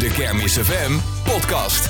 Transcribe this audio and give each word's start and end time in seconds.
De 0.00 0.12
Kermis 0.12 0.58
FM 0.58 0.98
podcast. 1.24 1.88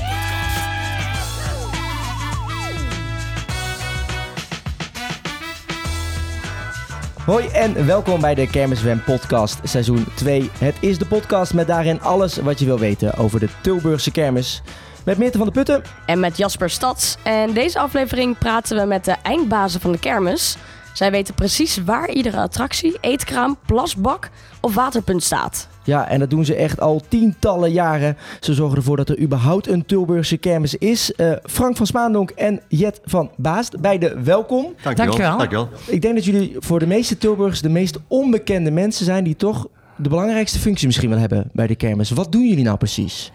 Hoi 7.24 7.46
en 7.46 7.86
welkom 7.86 8.20
bij 8.20 8.34
de 8.34 8.46
Kermis 8.46 8.78
FM 8.78 8.98
podcast 9.04 9.58
seizoen 9.62 10.06
2. 10.14 10.50
Het 10.58 10.76
is 10.80 10.98
de 10.98 11.06
podcast 11.06 11.54
met 11.54 11.66
daarin 11.66 12.00
alles 12.00 12.36
wat 12.36 12.58
je 12.58 12.64
wil 12.64 12.78
weten 12.78 13.14
over 13.14 13.40
de 13.40 13.48
Tilburgse 13.62 14.10
kermis. 14.10 14.62
Met 15.04 15.18
Meerte 15.18 15.38
van 15.38 15.46
de 15.46 15.52
Putten. 15.52 15.82
En 16.06 16.20
met 16.20 16.36
Jasper 16.36 16.70
Stads. 16.70 17.16
En 17.22 17.52
deze 17.52 17.78
aflevering 17.78 18.38
praten 18.38 18.76
we 18.76 18.84
met 18.84 19.04
de 19.04 19.16
eindbazen 19.22 19.80
van 19.80 19.92
de 19.92 19.98
kermis. 19.98 20.56
Zij 20.92 21.10
weten 21.10 21.34
precies 21.34 21.84
waar 21.84 22.10
iedere 22.10 22.40
attractie, 22.40 22.98
eetkraam, 23.00 23.58
plasbak 23.66 24.28
of 24.60 24.74
waterpunt 24.74 25.22
staat. 25.22 25.68
Ja, 25.90 26.08
en 26.08 26.18
dat 26.18 26.30
doen 26.30 26.44
ze 26.44 26.54
echt 26.54 26.80
al 26.80 27.02
tientallen 27.08 27.72
jaren. 27.72 28.16
Ze 28.40 28.54
zorgen 28.54 28.76
ervoor 28.76 28.96
dat 28.96 29.08
er 29.08 29.20
überhaupt 29.20 29.68
een 29.68 29.86
Tilburgse 29.86 30.36
kermis 30.36 30.74
is. 30.74 31.14
Eh, 31.14 31.32
Frank 31.42 31.76
van 31.76 31.86
Spaandonk 31.86 32.30
en 32.30 32.60
Jet 32.68 33.00
van 33.04 33.30
Baast, 33.36 33.80
beide 33.80 34.20
welkom. 34.22 34.74
Dankjewel. 34.82 35.36
Dankjewel. 35.36 35.68
Ik 35.86 36.02
denk 36.02 36.14
dat 36.14 36.24
jullie 36.24 36.56
voor 36.58 36.78
de 36.78 36.86
meeste 36.86 37.18
Tilburgers 37.18 37.60
de 37.60 37.68
meest 37.68 37.98
onbekende 38.08 38.70
mensen 38.70 39.04
zijn... 39.04 39.24
die 39.24 39.36
toch 39.36 39.68
de 39.96 40.08
belangrijkste 40.08 40.58
functie 40.58 40.86
misschien 40.86 41.10
wel 41.10 41.18
hebben 41.18 41.50
bij 41.52 41.66
de 41.66 41.74
kermis. 41.74 42.10
Wat 42.10 42.32
doen 42.32 42.48
jullie 42.48 42.64
nou 42.64 42.76
precies? 42.76 43.32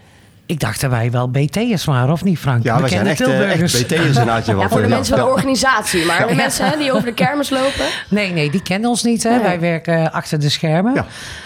Ik 0.47 0.59
dacht 0.59 0.81
dat 0.81 0.89
wij 0.89 1.11
wel 1.11 1.29
BT'ers 1.29 1.85
waren, 1.85 2.11
of 2.11 2.23
niet 2.23 2.39
Frank? 2.39 2.63
Ja, 2.63 2.81
we 2.81 2.87
zijn 2.87 3.07
echt, 3.07 3.21
eh, 3.21 3.61
echt. 3.61 3.83
BT'ers 3.83 4.05
inderdaad. 4.07 4.45
Ja, 4.45 4.69
voor 4.69 4.81
de 4.81 4.87
mensen 4.87 5.17
van 5.17 5.25
de 5.25 5.31
organisatie. 5.31 6.05
Maar 6.05 6.27
de 6.27 6.35
mensen 6.35 6.69
hè, 6.69 6.77
die 6.77 6.91
over 6.91 7.05
de 7.05 7.13
kermis 7.13 7.49
lopen. 7.49 7.85
Nee, 8.09 8.31
nee, 8.31 8.49
die 8.51 8.61
kennen 8.61 8.89
ons 8.89 9.03
niet. 9.03 9.23
Hè? 9.23 9.29
Nee. 9.29 9.39
Wij 9.41 9.59
werken 9.59 10.11
achter 10.11 10.39
de 10.39 10.49
schermen 10.49 10.93
Ja. 10.93 11.05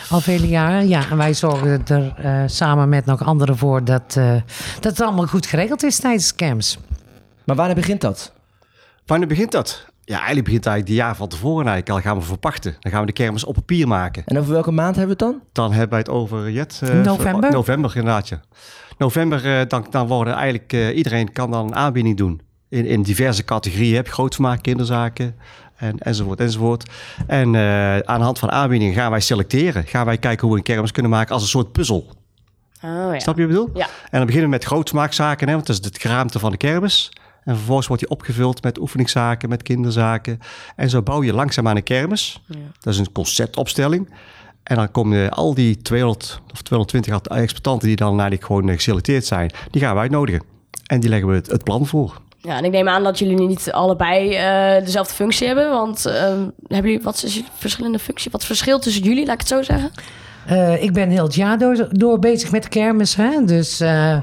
al 0.09 0.19
vele 0.21 0.47
jaren. 0.47 0.87
Ja, 0.87 1.01
en 1.09 1.17
wij 1.17 1.33
zorgen 1.33 1.81
er 1.87 2.13
eh, 2.17 2.41
samen 2.45 2.89
met 2.89 3.05
nog 3.05 3.23
anderen 3.25 3.57
voor 3.57 3.83
dat, 3.83 4.15
eh, 4.17 4.31
dat 4.79 4.91
het 4.97 5.01
allemaal 5.01 5.25
goed 5.27 5.45
geregeld 5.45 5.83
is 5.83 5.99
tijdens 5.99 6.27
de 6.27 6.35
kermis. 6.35 6.77
Maar 7.43 7.55
wanneer 7.55 7.75
begint 7.75 8.01
dat? 8.01 8.31
Wanneer 9.05 9.27
begint 9.27 9.51
dat? 9.51 9.85
Ja, 10.03 10.15
eigenlijk 10.15 10.45
begint 10.45 10.63
het 10.63 10.73
eigenlijk 10.73 10.99
de 10.99 11.05
jaar 11.05 11.15
van 11.15 11.27
tevoren 11.27 11.67
eigenlijk 11.67 11.89
al. 11.89 12.11
gaan 12.11 12.19
we 12.21 12.25
verpachten. 12.27 12.75
Dan 12.79 12.91
gaan 12.91 13.01
we 13.01 13.07
de 13.07 13.13
kermis 13.13 13.43
op 13.43 13.53
papier 13.53 13.87
maken. 13.87 14.23
En 14.25 14.39
over 14.39 14.51
welke 14.51 14.71
maand 14.71 14.95
hebben 14.95 15.17
we 15.17 15.23
het 15.25 15.33
dan? 15.33 15.41
Dan 15.53 15.71
hebben 15.71 15.89
wij 15.89 15.99
het 15.99 16.09
over 16.09 16.51
Jet. 16.51 16.79
eh, 16.83 16.89
November. 17.01 17.51
November 17.51 17.91
inderdaad, 17.95 18.27
ja. 18.29 18.39
November, 18.99 19.59
eh, 19.59 19.67
dan, 19.67 19.87
dan 19.89 20.07
worden 20.07 20.33
eigenlijk... 20.33 20.73
eh, 20.73 20.97
iedereen 20.97 21.31
kan 21.31 21.51
dan 21.51 21.67
een 21.67 21.75
aanbieding 21.75 22.17
doen. 22.17 22.41
In, 22.69 22.85
in 22.85 23.01
diverse 23.01 23.43
categorieën. 23.43 23.95
Heb 23.95 24.05
je 24.05 24.11
grootvermaak, 24.11 24.61
kinderzaken... 24.61 25.35
En, 25.75 25.97
enzovoort, 25.97 26.39
enzovoort. 26.39 26.89
En 27.27 27.55
eh, 27.55 27.97
aan 27.99 28.17
de 28.17 28.23
hand 28.25 28.39
van 28.39 28.51
aanbiedingen 28.51 28.93
gaan 28.93 29.11
wij 29.11 29.19
selecteren. 29.19 29.85
Gaan 29.87 30.05
wij 30.05 30.17
kijken 30.17 30.41
hoe 30.41 30.51
we 30.51 30.57
een 30.57 30.65
kermis 30.65 30.91
kunnen 30.91 31.11
maken 31.11 31.33
als 31.33 31.41
een 31.41 31.49
soort 31.49 31.71
puzzel. 31.71 32.13
Oh 32.83 32.89
ja. 33.13 33.19
Snap 33.19 33.37
je 33.37 33.47
wat 33.47 33.51
ik 33.51 33.57
bedoel? 33.57 33.69
Ja. 33.73 33.85
En 33.85 34.17
dan 34.17 34.25
beginnen 34.25 34.49
we 34.49 34.55
met 34.55 34.63
grootsmaakzaken, 34.63 35.47
hè, 35.47 35.53
want 35.53 35.67
dat 35.67 35.79
is 35.79 35.85
het 35.85 36.01
geraamte 36.01 36.39
van 36.39 36.51
de 36.51 36.57
kermis. 36.57 37.11
En 37.43 37.55
vervolgens 37.55 37.87
wordt 37.87 38.01
die 38.01 38.11
opgevuld 38.11 38.63
met 38.63 38.79
oefeningszaken, 38.79 39.49
met 39.49 39.63
kinderzaken. 39.63 40.39
En 40.75 40.89
zo 40.89 41.01
bouw 41.01 41.23
je 41.23 41.33
langzaam 41.33 41.67
aan 41.67 41.75
een 41.75 41.83
kermis. 41.83 42.41
Dat 42.79 42.93
is 42.93 42.99
een 42.99 43.11
conceptopstelling. 43.11 44.09
En 44.69 44.75
dan 44.75 44.91
komen 44.91 45.29
al 45.29 45.53
die 45.53 45.81
200 45.81 46.41
of 46.51 46.61
220 46.61 47.37
exploitanten 47.37 47.87
die 47.87 47.97
dan 47.97 48.09
eigenlijk 48.09 48.43
gewoon 48.43 48.69
eh, 48.69 48.75
geselecteerd 48.75 49.25
zijn, 49.25 49.51
die 49.71 49.81
gaan 49.81 49.93
we 49.93 49.99
uitnodigen. 49.99 50.43
En 50.85 50.99
die 50.99 51.09
leggen 51.09 51.29
we 51.29 51.41
het, 51.47 51.63
plan 51.63 51.87
voor. 51.87 52.21
Ja, 52.37 52.57
en 52.57 52.65
ik 52.65 52.71
neem 52.71 52.87
aan 52.87 53.03
dat 53.03 53.19
jullie 53.19 53.47
niet 53.47 53.71
allebei 53.71 54.35
eh, 54.35 54.85
dezelfde 54.85 55.13
functie 55.13 55.47
hebben. 55.47 55.69
Want 55.69 56.05
eh, 56.05 56.13
hebben 56.67 56.91
jullie, 56.91 57.01
wat 57.01 57.23
is 57.23 57.43
verschillende 57.53 57.99
functie? 57.99 58.31
Wat 58.31 58.45
verschil 58.45 58.79
tussen 58.79 59.03
jullie, 59.03 59.25
laat 59.25 59.33
ik 59.33 59.39
het 59.39 59.47
zo 59.47 59.61
zeggen? 59.63 59.91
Eh, 60.49 60.83
ik 60.83 60.93
ben 60.93 61.09
heel 61.09 61.23
het 61.23 61.35
jaar 61.35 61.57
door, 61.57 61.87
door 61.91 62.19
bezig 62.19 62.51
met 62.51 62.63
de 62.63 62.69
kermis. 62.69 63.15
Hè? 63.15 63.45
Dus 63.45 63.79
eh, 63.79 64.11
eh, 64.13 64.21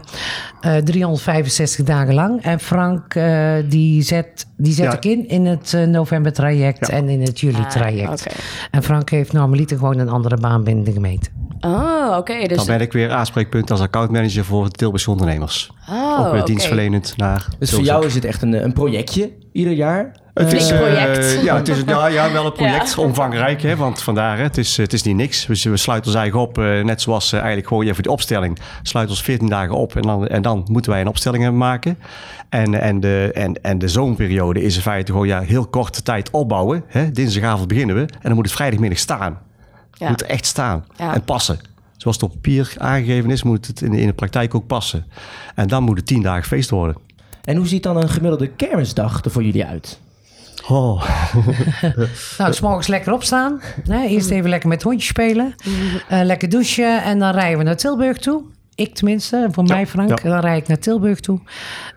365 0.84 1.84
dagen 1.84 2.14
lang. 2.14 2.42
En 2.42 2.60
Frank 2.60 3.14
eh, 3.14 3.52
die 3.68 4.02
zet, 4.02 4.46
die 4.56 4.72
zet 4.72 4.84
Ja. 4.84 4.92
ik 4.92 5.04
in 5.04 5.28
in 5.28 5.46
het 5.46 5.74
eh, 5.74 5.84
november 5.86 6.32
traject 6.32 6.86
Ja. 6.86 6.94
en 6.94 7.08
in 7.08 7.20
het 7.22 7.40
juli 7.40 7.66
traject. 7.68 8.06
Ah, 8.08 8.12
oké. 8.12 8.30
En 8.70 8.82
Frank 8.82 9.10
heeft 9.10 9.32
normaliter 9.32 9.78
gewoon 9.78 9.98
een 9.98 10.08
andere 10.08 10.36
baan 10.36 10.64
binnen 10.64 10.84
de 10.84 10.92
gemeente. 10.92 11.28
Oh, 11.60 12.14
oké. 12.18 12.46
dus, 12.46 12.56
Dan 12.56 12.66
ben 12.66 12.80
ik 12.80 12.92
weer 12.92 13.10
aanspreekpunt 13.10 13.70
als 13.70 13.80
accountmanager 13.80 14.44
voor 14.44 14.64
de 14.64 14.70
Tilburgse 14.70 15.10
ondernemers. 15.10 15.70
oh, 15.90 16.18
Ook 16.20 16.24
weer 16.30 16.40
oké. 16.40 16.44
dienstverlenend 16.50 17.14
naar... 17.16 17.46
Dus 17.58 17.70
voor 17.70 17.82
jou 17.84 18.06
is 18.06 18.14
het 18.14 18.24
echt 18.24 18.42
een, 18.42 18.64
een 18.64 18.72
projectje 18.72 19.30
ieder 19.52 19.72
jaar? 19.72 20.16
Het 20.44 20.52
is, 20.52 20.70
eh, 20.70 20.78
project. 20.78 21.40
ja, 21.42 21.56
het 21.56 21.68
is 21.68 21.82
ja, 21.86 22.06
ja, 22.06 22.32
wel 22.32 22.46
een 22.46 22.52
project. 22.62 22.94
Ja. 22.96 23.02
Omvangrijk, 23.02 23.62
hè, 23.62 23.76
want 23.76 24.02
vandaar, 24.02 24.36
hè, 24.36 24.42
het, 24.42 24.58
is, 24.58 24.76
het 24.76 24.92
is 24.92 25.02
niet 25.02 25.16
niks. 25.16 25.46
Dus 25.46 25.64
we 25.64 25.76
sluiten 25.76 26.10
ons 26.10 26.20
eigen 26.20 26.40
op, 26.40 26.58
eh, 26.58 26.84
net 26.84 27.02
zoals 27.02 27.26
eh, 27.32 27.38
eigenlijk 27.38 27.68
gewoon 27.68 27.86
even 27.86 28.02
de 28.02 28.10
opstelling. 28.10 28.58
Sluiten 28.82 29.14
ons 29.14 29.24
14 29.24 29.48
dagen 29.48 29.74
op 29.74 29.96
en 29.96 30.02
dan, 30.02 30.26
en 30.26 30.42
dan 30.42 30.66
moeten 30.70 30.90
wij 30.92 31.00
een 31.00 31.06
opstelling 31.08 31.50
maken. 31.52 31.98
En, 32.48 32.80
en, 32.80 33.00
de, 33.00 33.30
en, 33.34 33.62
en 33.62 33.78
de 33.78 33.88
zomerperiode 33.88 34.62
is 34.62 34.76
in 34.76 34.82
feite 34.82 35.12
gewoon 35.12 35.26
ja, 35.26 35.40
heel 35.40 35.66
korte 35.66 36.02
tijd 36.02 36.30
opbouwen. 36.30 36.84
Hè. 36.86 37.10
Dinsdagavond 37.10 37.68
beginnen 37.68 37.96
we 37.96 38.00
en 38.02 38.18
dan 38.22 38.34
moet 38.34 38.44
het 38.46 38.54
vrijdagmiddag 38.54 38.98
staan. 38.98 39.38
Het 39.90 39.98
Ja. 39.98 40.08
moet 40.08 40.22
echt 40.22 40.46
staan 40.46 40.84
Ja. 40.96 41.14
en 41.14 41.22
passen. 41.24 41.58
Zoals 41.96 42.16
het 42.16 42.24
op 42.24 42.32
papier 42.32 42.74
aangegeven 42.78 43.30
is, 43.30 43.42
moet 43.42 43.66
het 43.66 43.80
in 43.80 43.90
de, 43.90 44.00
in 44.00 44.06
de 44.06 44.12
praktijk 44.12 44.54
ook 44.54 44.66
passen. 44.66 45.06
En 45.54 45.68
dan 45.68 45.82
moet 45.82 45.96
het 45.96 46.06
10 46.06 46.22
dagen 46.22 46.44
feest 46.44 46.70
worden. 46.70 46.96
En 47.44 47.56
hoe 47.56 47.66
ziet 47.66 47.82
dan 47.82 47.96
een 47.96 48.08
gemiddelde 48.08 48.46
kermisdag 48.48 49.24
er 49.24 49.30
voor 49.30 49.42
jullie 49.44 49.64
uit? 49.64 50.00
Oh. 50.68 51.02
Nou, 52.38 52.52
s 52.52 52.60
morgens 52.60 52.86
lekker 52.86 53.12
opstaan. 53.12 53.60
Hè? 53.88 54.02
Eerst 54.02 54.30
even 54.30 54.50
lekker 54.50 54.68
met 54.68 54.78
het 54.78 54.86
hondje 54.86 55.06
spelen. 55.06 55.54
Eh, 56.08 56.20
lekker 56.22 56.48
douchen. 56.48 57.02
En 57.02 57.18
dan 57.18 57.30
rijden 57.30 57.58
we 57.58 57.64
naar 57.64 57.76
Tilburg 57.76 58.18
toe. 58.18 58.42
Ik 58.76 58.94
tenminste, 58.94 59.48
voor 59.50 59.64
mij 59.64 59.86
Frank. 59.86 60.08
ja. 60.08 60.30
Dan 60.30 60.40
rijd 60.40 60.62
ik 60.62 60.68
naar 60.68 60.78
Tilburg 60.78 61.20
toe. 61.20 61.40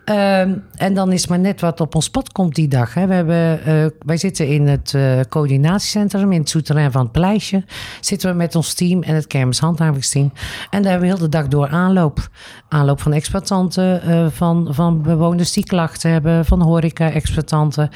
Ehm, 0.04 0.54
en 0.76 0.94
dan 0.94 1.12
is 1.12 1.26
maar 1.26 1.38
net 1.38 1.60
wat 1.60 1.80
op 1.80 1.94
ons 1.94 2.10
pad 2.10 2.32
komt 2.32 2.54
die 2.54 2.68
dag. 2.68 2.94
Hè. 2.94 3.06
We 3.06 3.14
hebben, 3.14 3.64
eh, 3.64 3.86
wij 3.98 4.16
zitten 4.16 4.48
in 4.48 4.66
het 4.66 4.94
eh, 4.94 5.20
coördinatiecentrum 5.28 6.32
in 6.32 6.40
het 6.40 6.48
souterrain 6.48 6.92
van 6.92 7.02
het 7.02 7.12
Pleisje. 7.12 7.64
Zitten 8.00 8.30
we 8.30 8.36
met 8.36 8.54
ons 8.54 8.74
team 8.74 9.02
en 9.02 9.14
het 9.14 9.26
kermishandhavingsteam. 9.26 10.32
En 10.70 10.82
daar 10.82 10.90
hebben 10.90 11.08
we 11.08 11.14
heel 11.14 11.24
de 11.24 11.28
dag 11.28 11.48
door 11.48 11.68
aanloop. 11.68 12.28
Aanloop 12.68 13.00
van 13.00 13.12
exploitanten, 13.12 14.02
eh, 14.02 14.26
van, 14.30 14.68
van 14.70 15.02
bewoners 15.02 15.52
die 15.52 15.64
klachten 15.64 16.10
hebben, 16.10 16.44
van 16.44 16.62
horeca-exploitanten. 16.62 17.90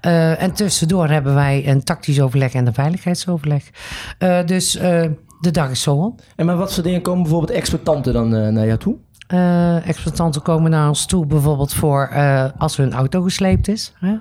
En 0.00 0.52
tussendoor 0.52 1.08
hebben 1.08 1.34
wij 1.34 1.68
een 1.68 1.84
tactisch 1.84 2.20
overleg 2.20 2.52
en 2.52 2.66
een 2.66 2.74
veiligheidsoverleg. 2.74 3.64
Dus 4.46 4.78
de 5.40 5.50
dag 5.50 5.70
is 5.70 5.82
zo 5.82 5.94
op. 5.94 6.20
En 6.36 6.46
maar 6.46 6.56
wat 6.56 6.74
voor 6.74 6.82
dingen 6.82 7.02
komen 7.02 7.22
bijvoorbeeld 7.22 7.52
exploitanten 7.58 8.12
dan 8.12 8.34
eh, 8.34 8.48
naar 8.48 8.66
jou 8.66 8.78
toe? 8.78 8.96
Eh 9.26 9.88
exploitanten 9.88 10.42
komen 10.42 10.70
naar 10.70 10.88
ons 10.88 11.06
toe 11.06 11.26
bijvoorbeeld 11.26 11.74
voor 11.74 12.06
eh, 12.12 12.44
als 12.58 12.76
hun 12.76 12.92
auto 12.92 13.22
gesleept 13.22 13.68
is. 13.68 13.92
Hè? 13.98 14.14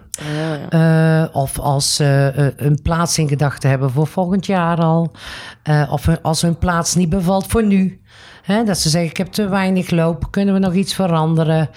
Eh, 0.70 1.36
of 1.36 1.60
als 1.60 1.96
ze 1.96 2.32
eh, 2.36 2.66
een 2.68 2.80
plaats 2.84 3.18
in 3.18 3.28
gedachten 3.28 3.70
hebben 3.70 3.92
voor 3.92 4.08
volgend 4.08 4.46
jaar 4.46 4.78
al. 4.78 5.12
Eh, 5.64 5.88
of 5.92 6.06
hun- 6.06 6.22
als 6.22 6.42
hun 6.42 6.58
plaats 6.58 6.96
niet 6.96 7.10
bevalt 7.10 7.48
voor 7.48 7.64
nu. 7.64 8.02
Hè? 8.44 8.64
Dat 8.64 8.78
ze 8.78 8.90
zeggen, 8.90 9.10
ik 9.10 9.18
heb 9.18 9.28
te 9.28 9.48
weinig 9.50 9.90
loop, 9.90 10.28
kunnen 10.32 10.54
we 10.54 10.60
nog 10.60 10.74
iets 10.74 10.94
veranderen? 10.94 11.70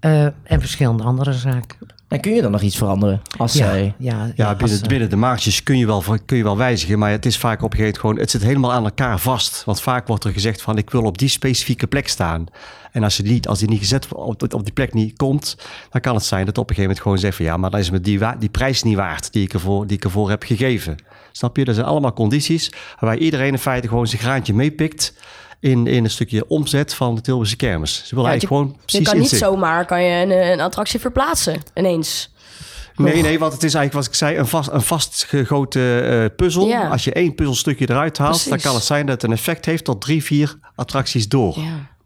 Eh, 0.00 0.22
en 0.24 0.60
verschillende 0.60 1.02
andere 1.02 1.32
zaken. 1.32 1.76
En 2.08 2.20
kun 2.20 2.34
je 2.34 2.42
dan 2.42 2.50
nog 2.50 2.60
iets 2.60 2.76
veranderen? 2.76 3.22
Als 3.36 3.52
zij... 3.52 3.94
ja, 3.98 4.32
Ja, 4.34 4.48
als, 4.48 4.56
binnen, 4.56 4.82
eh, 4.82 4.88
binnen 4.88 5.10
de 5.10 5.16
maartjes 5.16 5.62
kun 5.62 5.78
je, 5.78 5.86
wel, 5.86 6.04
kun 6.24 6.36
je 6.36 6.42
wel 6.42 6.56
wijzigen, 6.56 6.98
maar 6.98 7.10
het 7.10 7.26
is 7.26 7.38
vaak 7.38 7.62
op 7.62 7.72
een 7.72 7.78
gegeven 7.78 7.84
moment 7.84 7.98
gewoon, 7.98 8.18
het 8.18 8.30
zit 8.30 8.42
helemaal 8.42 8.72
aan 8.72 8.84
elkaar 8.84 9.18
vast. 9.18 9.64
Want 9.64 9.80
vaak 9.80 10.06
wordt 10.06 10.24
er 10.24 10.32
gezegd 10.32 10.62
van, 10.62 10.78
ik 10.78 10.90
wil 10.90 11.02
op 11.02 11.18
die 11.18 11.28
specifieke 11.28 11.86
plek 11.86 12.08
staan. 12.08 12.46
En 12.92 13.02
als, 13.04 13.16
je 13.16 13.22
niet, 13.22 13.48
als 13.48 13.58
die 13.58 13.68
niet 13.68 13.78
gezet 13.78 14.08
op, 14.12 14.54
op 14.54 14.64
die 14.64 14.72
plek 14.72 14.94
niet 14.94 15.16
komt, 15.16 15.56
dan 15.90 16.00
kan 16.00 16.14
het 16.14 16.24
zijn 16.24 16.46
dat 16.46 16.58
op 16.58 16.70
een 16.70 16.74
gegeven 16.74 16.82
moment 16.82 17.02
gewoon 17.02 17.18
zegt 17.18 17.36
van, 17.36 17.44
ja, 17.44 17.56
maar 17.56 17.70
dan 17.70 17.80
is 17.80 17.90
me 17.90 18.00
die, 18.00 18.20
die 18.38 18.48
prijs 18.48 18.82
niet 18.82 18.96
waard 18.96 19.32
die 19.32 19.42
ik, 19.42 19.52
ervoor, 19.52 19.86
die 19.86 19.96
ik 19.96 20.04
ervoor 20.04 20.30
heb 20.30 20.42
gegeven. 20.42 20.96
Snap 21.32 21.56
je? 21.56 21.64
Dat 21.64 21.74
zijn 21.74 21.86
allemaal 21.86 22.12
condities 22.12 22.72
waarbij 23.00 23.18
iedereen 23.18 23.52
in 23.52 23.58
feite 23.58 23.88
gewoon 23.88 24.06
zijn 24.06 24.22
graantje 24.22 24.54
meepikt 24.54 25.14
in, 25.60 25.86
in 25.86 26.04
een 26.04 26.10
stukje 26.10 26.48
omzet 26.48 26.94
van 26.94 27.14
de 27.14 27.20
Tilburgse 27.20 27.56
kermis. 27.56 28.02
Ze 28.06 28.14
willen 28.14 28.30
Ja, 28.30 28.34
je- 28.34 28.40
eigenlijk 28.40 28.60
gewoon 28.60 28.80
Je 28.80 28.84
precies 28.86 29.08
kan 29.08 29.18
niet 29.18 29.28
zomaar 29.30 29.84
kan 29.86 30.02
je 30.02 30.22
een, 30.24 30.30
een 30.52 30.60
attractie 30.60 31.00
verplaatsen 31.00 31.62
ineens. 31.74 32.36
Nee, 32.96 33.22
nee, 33.22 33.38
want 33.38 33.52
het 33.52 33.62
is 33.62 33.74
eigenlijk, 33.74 34.04
wat 34.06 34.14
ik 34.14 34.18
zei, 34.18 34.36
een, 34.36 34.46
vast, 34.46 34.68
een 34.70 34.82
vastgegoten 34.82 36.10
eh, 36.22 36.24
puzzel. 36.36 36.74
Als 36.74 37.04
je 37.04 37.12
één 37.12 37.34
puzzelstukje 37.34 37.90
eruit 37.90 38.18
haalt, 38.18 38.48
dan 38.48 38.58
kan 38.58 38.74
het 38.74 38.84
zijn 38.84 39.06
dat 39.06 39.14
het 39.22 39.30
een 39.30 39.36
effect 39.36 39.64
heeft 39.64 39.84
tot 39.84 40.00
drie, 40.00 40.24
vier 40.24 40.58
attracties 40.74 41.28
door. 41.28 41.58
Ja. 41.58 41.96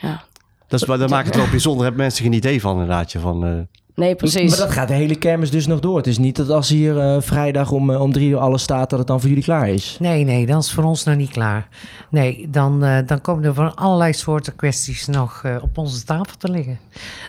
Ja. 0.00 0.24
Dat, 0.68 0.80
is, 0.80 0.86
dat 0.86 1.10
maakt 1.10 1.26
het 1.26 1.36
wel 1.36 1.48
bijzonder. 1.50 1.82
Hebben 1.84 2.02
mensen 2.02 2.24
geen 2.24 2.32
idee 2.32 2.60
van, 2.60 2.72
inderdaad. 2.72 3.12
je, 3.12 3.18
Van, 3.20 3.46
eh, 3.46 3.52
Nee, 3.98 4.14
precies. 4.14 4.50
Maar 4.50 4.58
dat 4.58 4.70
gaat 4.70 4.88
de 4.88 4.94
hele 4.94 5.16
kermis 5.16 5.50
dus 5.50 5.66
nog 5.66 5.80
door. 5.80 5.96
Het 5.96 6.06
is 6.06 6.18
niet 6.18 6.36
dat 6.36 6.50
als 6.50 6.68
hier 6.68 6.98
eh, 6.98 7.16
vrijdag 7.20 7.70
om, 7.70 7.90
eh, 7.90 8.00
om 8.00 8.12
drie 8.12 8.28
uur 8.28 8.38
alles 8.38 8.62
staat, 8.62 8.90
dat 8.90 8.98
het 8.98 9.08
dan 9.08 9.20
voor 9.20 9.28
jullie 9.28 9.44
klaar 9.44 9.68
is. 9.68 9.96
Nee, 10.00 10.24
nee, 10.24 10.46
dat 10.46 10.62
is 10.62 10.72
voor 10.72 10.84
ons 10.84 11.04
nog 11.04 11.16
niet 11.16 11.30
klaar. 11.30 11.68
Nee, 12.10 12.48
dan, 12.50 12.84
eh, 12.84 12.98
dan 13.06 13.20
komen 13.20 13.44
er 13.44 13.54
van 13.54 13.74
allerlei 13.74 14.12
soorten 14.12 14.56
kwesties 14.56 15.06
nog 15.06 15.40
eh, 15.44 15.56
op 15.62 15.78
onze 15.78 16.04
tafel 16.04 16.36
te 16.38 16.50
liggen. 16.50 16.78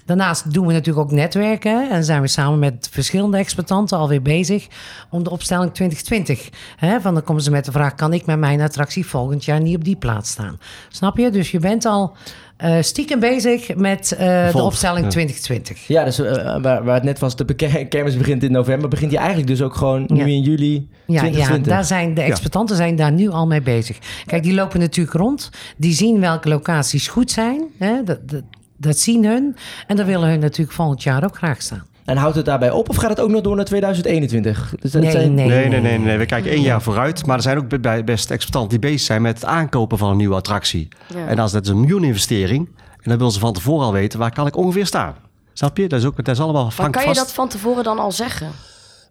Daarnaast 0.06 0.54
doen 0.54 0.68
we 0.68 0.74
natuurlijk 0.74 1.06
ook 1.06 1.12
netwerken. 1.12 1.90
En 1.90 2.04
zijn 2.04 2.22
we 2.22 2.28
samen 2.28 2.60
met 2.60 2.90
verschillende 2.92 3.38
exploitanten 3.38 3.98
alweer 3.98 4.22
bezig 4.22 4.68
om 5.10 5.24
de 5.24 5.30
opstelling 5.30 5.74
2020. 5.74 6.50
Hè, 6.76 7.02
van 7.02 7.14
dan 7.14 7.24
komen 7.24 7.44
ze 7.44 7.52
met 7.52 7.66
de 7.66 7.72
vraag, 7.72 7.96
kan 7.96 8.14
ik 8.14 8.26
met 8.26 8.40
mijn 8.40 8.62
attractie 8.62 9.06
volgend 9.06 9.46
jaar 9.46 9.62
niet 9.62 9.76
op 9.76 9.84
die 9.84 9.96
plaats 9.96 10.30
staan? 10.30 10.60
Snap 10.90 11.18
je? 11.18 11.30
Dus 11.30 11.52
je 11.52 11.60
bent 11.60 11.86
al 11.86 12.16
eh, 12.60 12.78
stiekem 12.82 13.20
bezig 13.20 13.76
met 13.76 14.12
eh, 14.12 14.52
de 14.52 14.62
opstelling 14.62 15.06
ja. 15.06 15.10
2020. 15.10 15.88
Ja, 15.88 16.04
dus 16.04 16.20
eh, 16.20 16.62
waar, 16.62 16.84
waar 16.84 16.94
het 16.94 17.04
net 17.04 17.20
was, 17.20 17.36
de 17.36 17.54
kermis 17.90 18.18
begint 18.18 18.44
in 18.44 18.52
november, 18.52 18.90
begint 18.90 19.10
die 19.10 19.20
eigenlijk 19.20 19.48
dus 19.48 19.62
ook 19.62 19.76
gewoon 19.76 20.06
nu 20.08 20.32
in 20.32 20.42
juli 20.42 20.88
Ja, 21.06 21.20
2020. 21.20 21.66
ja 21.66 21.76
daar 21.76 21.86
zijn, 21.86 22.14
de 22.14 22.22
exploitanten 22.22 22.76
zijn 22.76 22.96
daar 22.96 23.12
nu 23.12 23.30
al 23.30 23.48
mee 23.48 23.62
bezig. 23.62 23.98
Kijk, 24.26 24.44
die 24.44 24.54
lopen 24.54 24.80
natuurlijk 24.80 25.18
rond. 25.18 25.50
Die 25.78 25.94
zien 25.94 26.20
welke 26.20 26.50
locaties 26.50 27.08
goed 27.08 27.32
zijn. 27.32 27.64
Hè? 27.78 28.04
Dat, 28.04 28.30
dat, 28.30 28.44
dat 28.78 28.98
zien 28.98 29.26
hun. 29.26 29.56
En 29.88 29.96
dan 29.96 30.06
willen 30.06 30.30
hun 30.30 30.40
natuurlijk 30.40 30.76
volgend 30.76 31.04
jaar 31.04 31.24
ook 31.24 31.36
graag 31.36 31.62
staan. 31.62 31.86
En 32.10 32.18
houdt 32.18 32.36
het 32.36 32.46
daarbij 32.46 32.72
op 32.72 32.90
of 32.90 32.96
gaat 32.96 33.10
het 33.10 33.20
ook 33.20 33.30
nog 33.30 33.42
door 33.42 33.56
naar 33.56 33.66
2021? 33.66 34.74
Dus 34.80 34.92
dat 34.92 35.02
Nee, 35.02 35.12
zijn- 35.12 35.34
nee. 35.34 35.48
Nee, 35.48 35.68
nee, 35.68 35.82
nee, 35.82 36.00
nee. 36.00 36.18
We 36.18 36.26
kijken 36.26 36.52
één 36.52 36.62
jaar 36.62 36.82
vooruit. 36.82 37.26
Maar 37.26 37.36
er 37.36 37.42
zijn 37.44 37.58
ook 37.58 37.68
best 38.06 38.32
exploitanten 38.32 38.70
die 38.80 38.90
bezig 38.90 39.06
zijn 39.08 39.22
met 39.22 39.36
het 39.36 39.46
aankopen 39.46 39.98
van 39.98 40.10
een 40.10 40.18
nieuwe 40.18 40.36
attractie. 40.36 40.88
Ja. 41.16 41.28
En 41.28 41.40
als 41.40 41.52
dat 41.52 41.64
is 41.64 41.70
een 41.70 41.80
miljoeninvestering. 41.80 42.68
En 42.78 43.10
dan 43.10 43.18
willen 43.18 43.34
ze 43.34 43.40
van 43.40 43.54
tevoren 43.54 43.86
al 43.86 43.92
weten 43.94 44.20
waar 44.20 44.32
kan 44.34 44.48
ik 44.48 44.56
ongeveer 44.58 44.86
staan. 44.86 45.16
Snap 45.54 45.78
je? 45.78 45.88
Dat 45.88 46.00
is, 46.00 46.06
ook, 46.06 46.16
dat 46.16 46.36
is 46.36 46.42
allemaal 46.42 46.72
Maar 46.78 46.90
kan 46.90 47.02
je 47.02 47.08
vast. 47.08 47.20
dat 47.20 47.34
van 47.34 47.48
tevoren 47.50 47.84
dan 47.84 48.00
al 48.00 48.12
zeggen? 48.12 48.48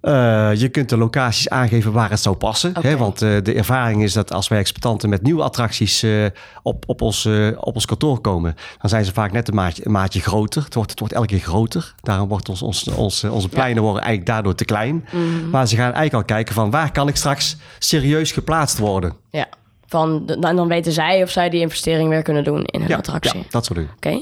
Eh, 0.01 0.51
je 0.55 0.69
kunt 0.69 0.89
de 0.89 0.97
locaties 0.97 1.49
aangeven 1.49 1.93
waar 1.93 2.11
het 2.11 2.21
zou 2.21 2.37
passen. 2.37 2.73
Hè? 2.81 2.97
Want 2.97 3.23
eh, 3.23 3.37
de 3.43 3.55
ervaring 3.55 4.03
is 4.03 4.13
dat 4.13 4.33
als 4.33 4.49
wij 4.49 4.59
exploitanten 4.59 5.09
met 5.09 5.23
nieuwe 5.23 5.43
attracties 5.43 6.03
eh, 6.03 6.25
op, 6.63 6.85
op, 6.87 7.03
ons, 7.03 7.29
op 7.57 7.75
ons 7.75 7.87
kantoor 7.87 8.21
komen, 8.21 8.55
dan 8.81 8.91
zijn 8.91 9.05
ze 9.05 9.13
vaak 9.13 9.33
net 9.33 9.49
een 9.49 9.55
maatje, 9.55 9.87
een 9.87 9.93
maatje 9.93 10.21
groter. 10.21 10.65
Het 10.65 10.75
wordt, 10.75 10.91
het 10.91 10.99
wordt 10.99 11.15
elke 11.15 11.27
keer 11.27 11.41
groter. 11.41 11.95
Daarom 12.01 12.29
wordt 12.29 12.49
ons, 12.49 12.63
ons, 12.63 12.89
ons, 12.89 13.25
onze 13.25 13.49
pleinen 13.49 13.83
worden 13.83 14.03
eigenlijk 14.03 14.31
daardoor 14.31 14.55
te 14.55 14.65
klein. 14.65 15.07
Mhm. 15.11 15.51
Maar 15.51 15.67
ze 15.69 15.77
gaan 15.77 15.93
eigenlijk 15.93 16.15
al 16.15 16.25
kijken 16.37 16.55
van 16.55 16.71
waar 16.71 16.93
kan 16.93 17.09
ik 17.09 17.17
straks 17.17 17.57
serieus 17.79 18.33
geplaatst 18.33 18.79
worden. 18.79 19.13
Ja. 19.31 19.47
Van, 19.87 20.27
dan, 20.27 20.57
dan 20.57 20.69
weten 20.69 20.93
zij 20.93 21.23
of 21.23 21.31
zij 21.31 21.51
die 21.51 21.61
investering 21.61 22.09
weer 22.09 22.23
kunnen 22.23 22.45
doen 22.45 22.65
in 22.65 22.81
hun 22.81 22.89
Ja, 22.89 22.97
attractie. 22.97 23.39
ja, 23.39 23.47
dat 23.51 23.65
soort 23.65 23.79
dingen. 23.79 23.95
Oké. 23.97 24.21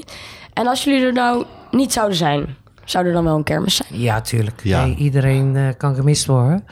En 0.53 0.67
als 0.67 0.83
jullie 0.83 1.05
er 1.05 1.13
nou 1.13 1.45
niet 1.71 1.93
zouden 1.93 2.17
zijn, 2.17 2.55
zou 2.89 3.05
er 3.05 3.13
dan 3.13 3.23
wel 3.23 3.35
een 3.35 3.43
kermis 3.43 3.75
zijn? 3.75 3.99
Ja, 3.99 4.21
tuurlijk. 4.21 4.61
Ja. 4.63 4.85
Nee, 4.85 4.95
iedereen 4.95 5.55
eh, 5.55 5.63
kan 5.77 5.95
gemist 5.95 6.25
worden. 6.25 6.65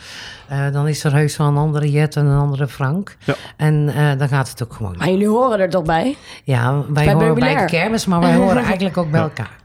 Eh, 0.47 0.71
dan 0.71 0.87
is 0.87 1.03
er 1.03 1.13
heus 1.13 1.37
wel 1.37 1.47
een 1.47 1.57
andere 1.57 1.91
Jet 1.91 2.15
en 2.15 2.25
een 2.25 2.39
andere 2.39 2.67
Frank. 2.67 3.17
Ja. 3.23 3.35
En 3.57 3.89
eh, 3.95 4.17
dan 4.17 4.27
gaat 4.27 4.49
het 4.49 4.63
ook 4.63 4.73
gewoon. 4.73 4.95
Maar 4.97 5.09
jullie 5.09 5.27
horen 5.27 5.59
er 5.59 5.69
toch 5.69 5.83
bij? 5.83 6.15
Ja, 6.43 6.73
wij 6.73 7.05
Bij 7.05 7.13
horen 7.13 7.35
bij 7.35 7.55
de 7.55 7.65
kermis, 7.65 8.05
maar 8.05 8.19
wij 8.19 8.35
horen 8.35 8.63
eigenlijk 8.71 8.97
ook 8.97 9.11
bij 9.11 9.21
elkaar. 9.21 9.63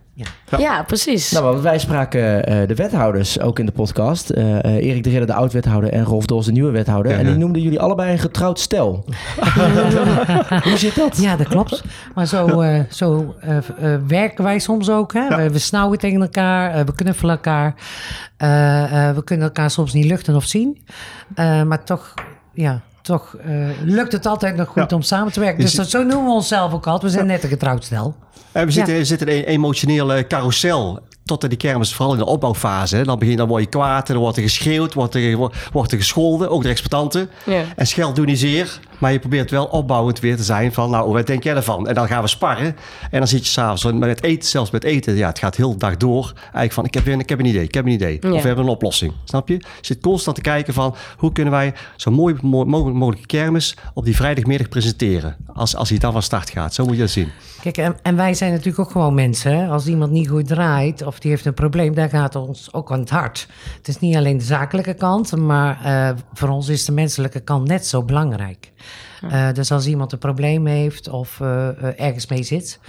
Ja. 0.48 0.58
Ja, 0.58 0.82
precies. 0.82 1.30
Nou, 1.30 1.44
want 1.44 1.60
wij 1.60 1.78
spraken 1.78 2.46
eh, 2.46 2.68
de 2.68 2.74
wethouders 2.74 3.40
ook 3.40 3.58
in 3.58 3.66
de 3.66 3.72
podcast. 3.72 4.30
Eh, 4.30 4.64
eh, 4.64 4.74
Erik 4.74 5.04
de 5.04 5.10
Ridder, 5.10 5.26
de 5.26 5.34
oud-wethouder, 5.34 5.92
en 5.92 6.04
Rolf 6.04 6.26
Dols, 6.26 6.46
de 6.46 6.52
nieuwe 6.52 6.70
wethouder. 6.70 7.12
Ja, 7.12 7.18
en 7.18 7.24
die 7.24 7.32
ja. 7.32 7.38
noemden 7.38 7.62
jullie 7.62 7.80
allebei 7.80 8.12
een 8.12 8.18
getrouwd 8.18 8.58
stel. 8.60 9.04
Hoe 10.64 10.76
zit 10.76 10.94
dat? 10.94 11.16
Ja, 11.16 11.36
dat 11.36 11.48
klopt. 11.48 11.82
Maar 12.14 12.26
zo, 12.26 12.60
eh, 12.60 12.80
zo 12.90 13.34
eh, 13.40 13.56
eh, 13.56 14.00
werken 14.06 14.44
wij 14.44 14.58
soms 14.58 14.90
ook. 14.90 15.12
Hè? 15.12 15.36
We, 15.36 15.50
we 15.50 15.58
snauwen 15.58 15.98
tegen 15.98 16.20
elkaar, 16.20 16.84
we 16.84 16.94
knuffelen 16.94 17.34
elkaar. 17.34 17.74
Eh, 18.40 19.08
eh, 19.08 19.14
we 19.14 19.24
kunnen 19.24 19.46
elkaar 19.46 19.70
soms 19.70 19.92
niet 19.92 20.04
luchten 20.04 20.34
of 20.34 20.44
zien. 20.44 20.84
Eh, 21.34 21.62
maar 21.62 21.84
toch, 21.84 22.14
ja, 22.52 22.80
toch 23.02 23.36
eh, 23.36 23.68
lukt 23.84 24.12
het 24.12 24.26
altijd 24.26 24.56
nog 24.56 24.68
goed 24.68 24.90
Ja. 24.90 24.96
om 24.96 25.02
samen 25.02 25.32
te 25.32 25.40
werken. 25.40 25.60
Dus 25.60 25.74
dat, 25.74 25.90
zo 25.90 26.02
noemen 26.02 26.24
we 26.24 26.30
onszelf 26.32 26.72
ook 26.72 26.86
altijd. 26.86 27.12
We 27.12 27.18
zijn 27.18 27.26
net 27.30 27.42
een 27.42 27.48
getrouwd 27.48 27.84
stel. 27.84 28.14
En 28.52 28.66
we 28.66 28.72
zitten, 28.72 29.06
zitten 29.06 29.28
in 29.28 29.36
een 29.38 29.44
emotionele 29.44 30.26
carousel. 30.26 31.00
Tot 31.30 31.48
die 31.48 31.56
kermis, 31.58 31.94
vooral 31.94 32.12
in 32.14 32.18
de 32.18 32.26
opbouwfase. 32.26 33.02
Dan, 33.02 33.18
begin, 33.18 33.36
dan 33.36 33.48
word 33.48 33.62
je 33.62 33.68
kwaad 33.68 34.06
en 34.08 34.12
dan 34.14 34.22
wordt 34.22 34.36
er 34.36 34.42
geschreeuwd, 34.42 34.94
wordt 34.94 35.14
er, 35.14 35.36
wordt 35.72 35.92
er 35.92 35.98
gescholden. 35.98 36.50
Ook 36.50 36.62
de 36.62 36.68
exploitanten. 36.68 37.30
Ja. 37.46 37.62
En 37.76 37.86
scheld 37.86 38.16
doen 38.16 38.26
niet 38.26 38.38
zeer. 38.38 38.80
Maar 38.98 39.12
je 39.12 39.18
probeert 39.18 39.50
wel 39.50 39.64
opbouwend 39.64 40.20
weer 40.20 40.36
te 40.36 40.42
zijn 40.42 40.72
van, 40.72 40.90
nou, 40.90 41.12
wat 41.12 41.26
denk 41.26 41.42
jij 41.42 41.54
ervan? 41.54 41.88
En 41.88 41.94
dan 41.94 42.06
gaan 42.06 42.22
we 42.22 42.28
sparren. 42.28 42.76
En 43.10 43.18
dan 43.18 43.28
zit 43.28 43.44
je 43.44 43.50
s'avonds 43.50 43.84
met 43.98 44.22
eten, 44.22 44.48
zelfs 44.48 44.70
met 44.70 44.84
eten. 44.84 45.16
Ja, 45.16 45.28
het 45.28 45.38
gaat 45.38 45.56
heel 45.56 45.70
de 45.70 45.76
dag 45.78 45.96
door. 45.96 46.32
Eigenlijk 46.42 46.72
van, 46.72 46.84
ik 46.84 46.94
heb, 46.94 47.04
weer- 47.04 47.18
ik 47.18 47.28
heb 47.28 47.38
een 47.38 47.44
idee, 47.46 47.62
ik 47.64 47.74
heb 47.74 47.84
een 47.84 47.92
idee. 47.92 48.18
Ja. 48.20 48.32
Of 48.32 48.40
we 48.40 48.46
hebben 48.46 48.64
een 48.64 48.70
oplossing. 48.70 49.12
Snap 49.24 49.48
je? 49.48 49.54
Je 49.54 49.64
zit 49.80 50.00
constant 50.00 50.36
te 50.36 50.42
kijken 50.42 50.74
van, 50.74 50.94
hoe 51.16 51.32
kunnen 51.32 51.52
wij 51.52 51.72
zo 51.96 52.10
mooi 52.10 52.34
mo- 52.42 52.64
mogelijk 52.64 52.96
mogelijke 52.96 53.26
kermis 53.26 53.76
op 53.94 54.04
die 54.04 54.16
vrijdagmiddag 54.16 54.68
presenteren? 54.68 55.36
Als, 55.52 55.76
als 55.76 55.88
hij 55.88 55.98
dan 55.98 56.12
van 56.12 56.22
start 56.22 56.50
gaat. 56.50 56.74
Zo 56.74 56.84
moet 56.84 56.94
je 56.94 57.00
dat 57.00 57.10
zien. 57.10 57.28
Kijk, 57.62 57.76
en, 57.76 57.96
en 58.02 58.16
wij 58.16 58.34
zijn 58.34 58.50
natuurlijk 58.50 58.78
ook 58.78 58.90
gewoon 58.90 59.14
mensen. 59.14 59.56
Hè? 59.56 59.66
Als 59.68 59.86
iemand 59.86 60.10
niet 60.10 60.28
goed 60.28 60.46
draait 60.46 61.02
of 61.06 61.18
die 61.22 61.30
heeft 61.30 61.44
een 61.44 61.54
probleem, 61.54 61.94
dan 61.94 62.08
gaat 62.08 62.34
ons 62.34 62.72
ook 62.72 62.92
aan 62.92 63.00
het 63.00 63.10
hart. 63.10 63.48
Het 63.76 63.88
is 63.88 63.98
niet 63.98 64.16
alleen 64.16 64.38
de 64.38 64.44
zakelijke 64.44 64.94
kant, 64.94 65.36
maar 65.36 65.84
eh, 65.84 66.16
voor 66.32 66.48
ons 66.48 66.68
is 66.68 66.84
de 66.84 66.92
menselijke 66.92 67.40
kant 67.40 67.68
net 67.68 67.86
zo 67.86 68.02
belangrijk. 68.02 68.72
Eh, 69.28 69.52
dus 69.52 69.72
als 69.72 69.86
iemand 69.86 70.12
een 70.12 70.18
probleem 70.18 70.66
heeft 70.66 71.08
of 71.08 71.40
eh, 71.40 72.00
ergens 72.00 72.26
mee 72.26 72.42
zit, 72.42 72.80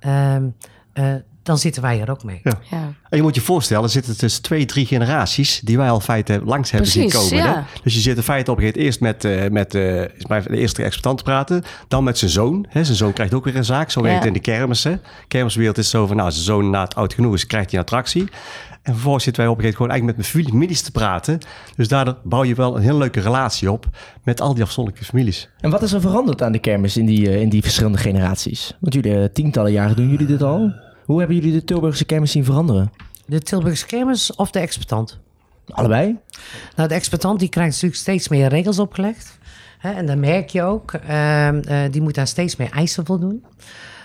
ehm, 0.00 0.48
eh, 0.92 1.14
dan 1.48 1.58
zitten 1.58 1.82
wij 1.82 2.00
er 2.00 2.10
ook 2.10 2.24
mee. 2.24 2.40
Ja. 2.42 2.58
Ja. 2.70 2.92
En 3.08 3.16
je 3.16 3.22
moet 3.22 3.34
je 3.34 3.40
voorstellen, 3.40 3.82
er 3.82 3.90
zitten 3.90 4.14
dus 4.18 4.38
twee, 4.38 4.64
drie 4.64 4.86
generaties 4.86 5.60
die 5.60 5.76
wij 5.76 5.90
al 5.90 6.00
feiten 6.00 6.44
langs 6.44 6.70
hebben 6.70 6.90
zien 6.90 7.10
komen. 7.10 7.36
ja. 7.36 7.54
Hè? 7.54 7.60
Dus 7.82 7.94
je 7.94 8.00
zit 8.00 8.16
in 8.16 8.22
feite 8.22 8.50
op 8.50 8.58
een 8.58 8.62
gegeven 8.62 9.00
moment 9.00 9.22
eerst 9.22 9.22
met, 9.22 9.24
eh, 9.24 9.50
met 9.50 9.74
eh, 9.74 10.42
de 10.44 10.56
eerste 10.56 10.82
exploitant 10.82 11.18
te 11.18 11.24
praten, 11.24 11.62
dan 11.88 12.04
met 12.04 12.18
zijn 12.18 12.30
zoon. 12.30 12.66
Hè? 12.68 12.84
Zijn 12.84 12.96
zoon 12.96 13.12
krijgt 13.12 13.34
ook 13.34 13.44
weer 13.44 13.56
een 13.56 13.64
zaak, 13.64 13.90
zo 13.90 14.02
werkt 14.02 14.18
het 14.18 14.26
in 14.26 14.32
de 14.32 14.40
kermis. 14.40 14.84
Hè? 14.84 14.94
Kermiswereld 15.28 15.78
is 15.78 15.90
zo 15.90 16.06
van, 16.06 16.16
nou, 16.16 16.30
zijn 16.30 16.44
zoon 16.44 16.70
na 16.70 16.82
het 16.82 16.94
oud 16.94 17.14
genoeg 17.14 17.34
is, 17.34 17.46
krijgt 17.46 17.70
hij 17.70 17.78
een 17.78 17.84
attractie. 17.84 18.28
En 18.82 18.92
vervolgens 18.92 19.24
zitten 19.24 19.42
wij 19.42 19.52
op 19.52 19.58
een 19.58 19.64
gegeven 19.64 19.82
moment 19.82 20.00
gewoon 20.06 20.16
eigenlijk 20.16 20.18
met 20.18 20.44
mijn 20.44 20.60
families 20.60 20.82
te 20.82 20.90
praten. 20.90 21.38
Dus 21.76 21.88
daardoor 21.88 22.16
bouw 22.24 22.44
je 22.44 22.54
wel 22.54 22.76
een 22.76 22.82
heel 22.82 22.98
leuke 22.98 23.20
relatie 23.20 23.72
op 23.72 23.86
met 24.24 24.40
al 24.40 24.54
die 24.54 24.62
afzonderlijke 24.62 25.08
families. 25.08 25.48
En 25.60 25.70
wat 25.70 25.82
is 25.82 25.92
er 25.92 26.00
veranderd 26.00 26.42
aan 26.42 26.52
de 26.52 26.58
kermis 26.58 26.96
in 26.96 27.06
die, 27.06 27.28
eh, 27.28 27.40
in 27.40 27.48
die 27.48 27.62
verschillende 27.62 27.98
generaties? 27.98 28.76
Want 28.80 28.94
jullie, 28.94 29.32
tientallen 29.32 29.72
jaren 29.72 29.96
doen 29.96 30.08
jullie 30.08 30.26
dit 30.26 30.42
al. 30.42 30.72
Hoe 31.08 31.18
hebben 31.18 31.36
jullie 31.36 31.52
de 31.52 31.64
Tilburgse 31.64 32.04
kermis 32.04 32.30
zien 32.32 32.44
veranderen? 32.44 32.92
De 33.26 33.40
Tilburgse 33.40 33.86
kermis 33.86 34.34
of 34.34 34.50
de 34.50 34.58
exploitant? 34.58 35.18
Allebei? 35.68 36.16
Nou, 36.76 36.88
de 36.88 36.94
exploitant 36.94 37.38
die 37.38 37.48
krijgt 37.48 37.70
natuurlijk 37.72 38.00
steeds 38.00 38.28
meer 38.28 38.48
regels 38.48 38.78
opgelegd. 38.78 39.38
Hè, 39.78 39.90
en 39.90 40.06
dan 40.06 40.20
merk 40.20 40.48
je 40.48 40.62
ook, 40.62 40.92
ehm, 40.92 41.58
eh, 41.58 41.78
die 41.90 42.02
moet 42.02 42.18
aan 42.18 42.26
steeds 42.26 42.56
meer 42.56 42.70
eisen 42.70 43.06
voldoen. 43.06 43.44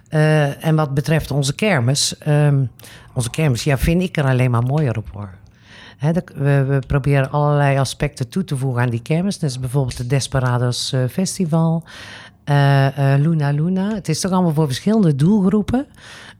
Eh, 0.09 0.65
en 0.65 0.75
wat 0.75 0.93
betreft 0.93 1.31
onze 1.31 1.55
kermis, 1.55 2.17
ehm, 2.17 2.65
onze 3.13 3.29
kermis, 3.29 3.63
ja, 3.63 3.77
vind 3.77 4.01
ik 4.01 4.17
er 4.17 4.25
alleen 4.25 4.51
maar 4.51 4.63
mooier 4.63 4.97
op 4.97 5.11
de- 5.99 6.23
we, 6.35 6.63
we 6.63 6.79
proberen 6.87 7.31
allerlei 7.31 7.77
aspecten 7.77 8.29
toe 8.29 8.43
te 8.43 8.57
voegen 8.57 8.81
aan 8.81 8.89
die 8.89 9.01
kermis. 9.01 9.39
Dat 9.39 9.49
is 9.49 9.59
bijvoorbeeld 9.59 9.97
de 9.97 10.07
Desperados 10.07 10.93
eh, 10.93 10.99
Festival, 11.09 11.83
Luna 13.17 13.49
Luna. 13.51 13.93
Het 13.93 14.09
is 14.09 14.19
toch 14.19 14.31
allemaal 14.31 14.53
voor 14.53 14.65
verschillende 14.65 15.15
doelgroepen 15.15 15.87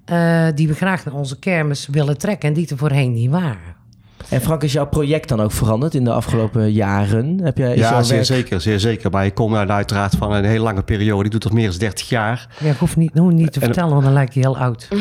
eh, 0.06 0.48
die 0.56 0.68
we 0.68 0.74
graag 0.74 1.06
naar 1.06 1.14
onze 1.14 1.40
kermis 1.40 1.88
willen 1.92 2.18
trekken 2.18 2.48
en 2.50 2.56
die 2.56 2.68
er 2.70 2.78
voorheen 2.78 3.14
niet 3.14 3.30
waren. 3.30 3.82
En 4.30 4.42
Frank, 4.42 4.64
is 4.64 4.74
jouw 4.74 4.86
project 4.88 5.30
dan 5.30 5.42
ook 5.42 5.52
veranderd 5.52 5.94
in 5.94 6.04
de 6.04 6.12
afgelopen 6.12 6.72
jaren? 6.72 7.40
Heb 7.44 7.58
jij, 7.58 7.74
is 7.74 7.80
Ja, 7.80 8.04
zeer 8.04 8.14
werk- 8.16 8.26
zeker, 8.28 8.62
zeer 8.62 8.80
zeker. 8.80 9.12
Maar 9.12 9.26
ik 9.26 9.34
kom 9.34 9.52
nou 9.52 9.68
uiteraard 9.70 10.16
van 10.16 10.32
een 10.32 10.44
hele 10.46 10.64
lange 10.64 10.84
periode. 10.84 11.26
Ik 11.26 11.32
doe 11.32 11.40
tot 11.40 11.54
meer 11.54 11.70
dan 11.70 11.78
30 11.80 12.10
jaar. 12.10 12.48
Ja, 12.60 12.70
ik 12.72 12.78
hoef 12.78 12.96
niet, 12.98 13.14
niet 13.14 13.54
te 13.54 13.60
En- 13.60 13.66
vertellen, 13.66 13.92
want 13.92 14.04
dan 14.04 14.14
lijkt 14.14 14.34
je 14.34 14.40
heel 14.40 14.58
oud. 14.58 14.88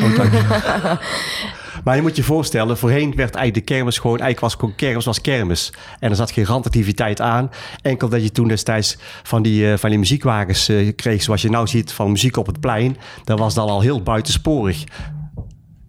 Maar 1.83 1.95
je 1.95 2.01
moet 2.01 2.15
je 2.15 2.23
voorstellen, 2.23 2.77
voorheen 2.77 3.15
werd 3.15 3.35
eigenlijk 3.35 3.67
de 3.67 3.73
kermis 3.73 3.97
gewoon, 3.97 4.19
eigenlijk 4.19 4.39
was 4.39 4.53
gewoon 4.59 4.75
kermis 4.75 5.05
was 5.05 5.21
kermis. 5.21 5.73
En 5.99 6.09
er 6.09 6.15
zat 6.15 6.31
geen 6.31 6.45
randactiviteit 6.45 7.21
aan. 7.21 7.51
Enkel 7.81 8.09
dat 8.09 8.23
je 8.23 8.31
toen 8.31 8.47
destijds 8.47 8.97
van 9.23 9.41
die, 9.41 9.71
eh, 9.71 9.77
van 9.77 9.89
die 9.89 9.99
muziekwagens 9.99 10.69
eh, 10.69 10.95
kreeg, 10.95 11.23
zoals 11.23 11.41
je 11.41 11.49
nou 11.49 11.67
ziet, 11.67 11.91
van 11.91 12.11
muziek 12.11 12.37
op 12.37 12.45
het 12.45 12.59
plein. 12.59 12.97
Dat 13.23 13.39
was 13.39 13.53
dan 13.53 13.69
al 13.69 13.81
heel 13.81 14.01
buitensporig. 14.01 14.83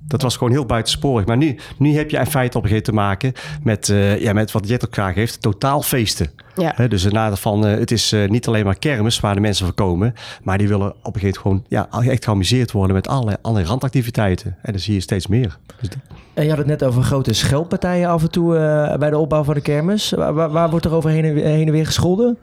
Dat 0.07 0.23
was 0.23 0.37
gewoon 0.37 0.53
heel 0.53 0.67
buitensporig. 0.67 1.27
Maar 1.27 1.37
nu, 1.37 1.57
nu 1.79 1.97
heb 1.97 2.11
je 2.11 2.19
in 2.19 2.27
feite 2.27 2.59
op 2.59 2.63
een 2.65 2.69
gegeven 2.71 2.95
moment 2.95 3.21
te 3.21 3.29
maken 3.31 3.61
met, 3.63 3.89
eh, 3.89 4.21
ja, 4.21 4.33
met 4.33 4.53
wat 4.53 4.69
Jet 4.69 4.85
ook 4.87 4.93
graag 4.93 5.15
heeft, 5.15 5.43
totaal 5.43 5.83
feesten. 5.83 6.31
Ja. 6.57 6.73
Hè, 6.77 6.89
dus 6.89 7.05
na 7.05 7.37
van, 7.37 7.67
eh, 7.67 7.79
het 7.79 7.91
is 7.91 8.13
eh, 8.13 8.29
niet 8.29 8.47
alleen 8.49 8.65
maar 8.65 8.79
kermis 8.79 9.21
waar 9.21 9.35
de 9.35 9.41
mensen 9.41 9.65
voor 9.67 9.75
komen, 9.75 10.15
maar 10.43 10.59
die 10.59 10.69
willen 10.69 10.95
op 11.03 11.15
een 11.15 11.21
gegeven 11.21 11.41
moment 11.51 11.69
gewoon 11.71 12.03
ja, 12.03 12.11
echt 12.11 12.25
geamuseerd 12.25 12.73
worden 12.73 12.97
met 12.97 13.09
allerlei, 13.09 13.37
allerlei 13.43 13.69
randactiviteiten. 13.69 14.57
En 14.63 14.73
dat 14.73 14.81
zie 14.81 14.95
je 14.95 15.01
steeds 15.01 15.27
meer. 15.27 15.59
Dus 15.81 15.89
dat- 15.89 15.99
En 16.35 16.43
je 16.43 16.49
had 16.49 16.59
het 16.59 16.67
net 16.67 16.85
over 16.85 17.03
grote 17.03 17.33
scheldpartijen 17.33 18.09
af 18.09 18.23
en 18.23 18.31
toe 18.31 18.57
eh, 18.57 18.97
bij 18.99 19.11
de 19.11 19.19
opbouw 19.19 19.43
van 19.45 19.55
de 19.55 19.61
kermis. 19.61 20.11
Waar, 20.11 20.35
waar, 20.35 20.51
waar 20.51 20.71
wordt 20.71 20.85
er 20.85 20.93
over 20.95 21.11
heen 21.11 21.25
en, 21.25 21.37
heen 21.37 21.67
en 21.67 21.73
weer 21.73 21.87
gescholden? 21.87 22.39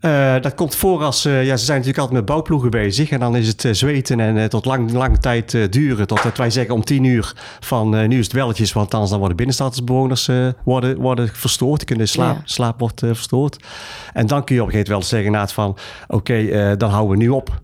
Eh, 0.00 0.34
dat 0.40 0.54
komt 0.54 0.74
voor 0.74 1.02
als, 1.02 1.24
eh, 1.24 1.44
ja, 1.44 1.56
ze 1.56 1.64
zijn 1.64 1.76
natuurlijk 1.78 1.98
altijd 1.98 2.18
met 2.18 2.28
bouwploegen 2.28 2.70
bezig. 2.70 3.10
En 3.10 3.20
dan 3.20 3.36
is 3.36 3.48
het 3.48 3.64
eh, 3.64 3.72
zweten 3.72 4.20
en 4.20 4.50
tot 4.50 4.64
lang, 4.64 4.92
lang 4.92 5.18
tijd 5.18 5.72
duren. 5.72 6.06
Totdat 6.06 6.36
wij 6.36 6.50
zeggen 6.50 6.74
om 6.74 6.84
tien 6.84 7.04
uur 7.04 7.32
van 7.60 8.08
nu 8.08 8.18
is 8.18 8.24
het 8.24 8.34
welletjes. 8.34 8.72
Want 8.72 8.92
anders 8.92 9.10
dan 9.10 9.18
worden 9.18 9.36
binnenstadsbewoners 9.36 10.30
worden, 10.64 10.96
worden 10.96 11.28
verstoord. 11.28 11.84
Kunnen 11.84 12.08
slaap, 12.08 12.36
Ja. 12.36 12.42
slaap 12.44 12.78
wordt 12.78 13.00
verstoord. 13.00 13.64
En 14.12 14.26
dan 14.26 14.44
kun 14.44 14.54
je 14.54 14.60
op 14.62 14.66
een 14.66 14.72
gegeven 14.72 14.92
moment 14.92 15.10
wel 15.10 15.20
zeggen 15.22 15.48
van... 15.48 15.76
Oké, 16.08 16.76
dan 16.76 16.90
houden 16.90 17.18
we 17.18 17.24
nu 17.24 17.28
op. 17.28 17.60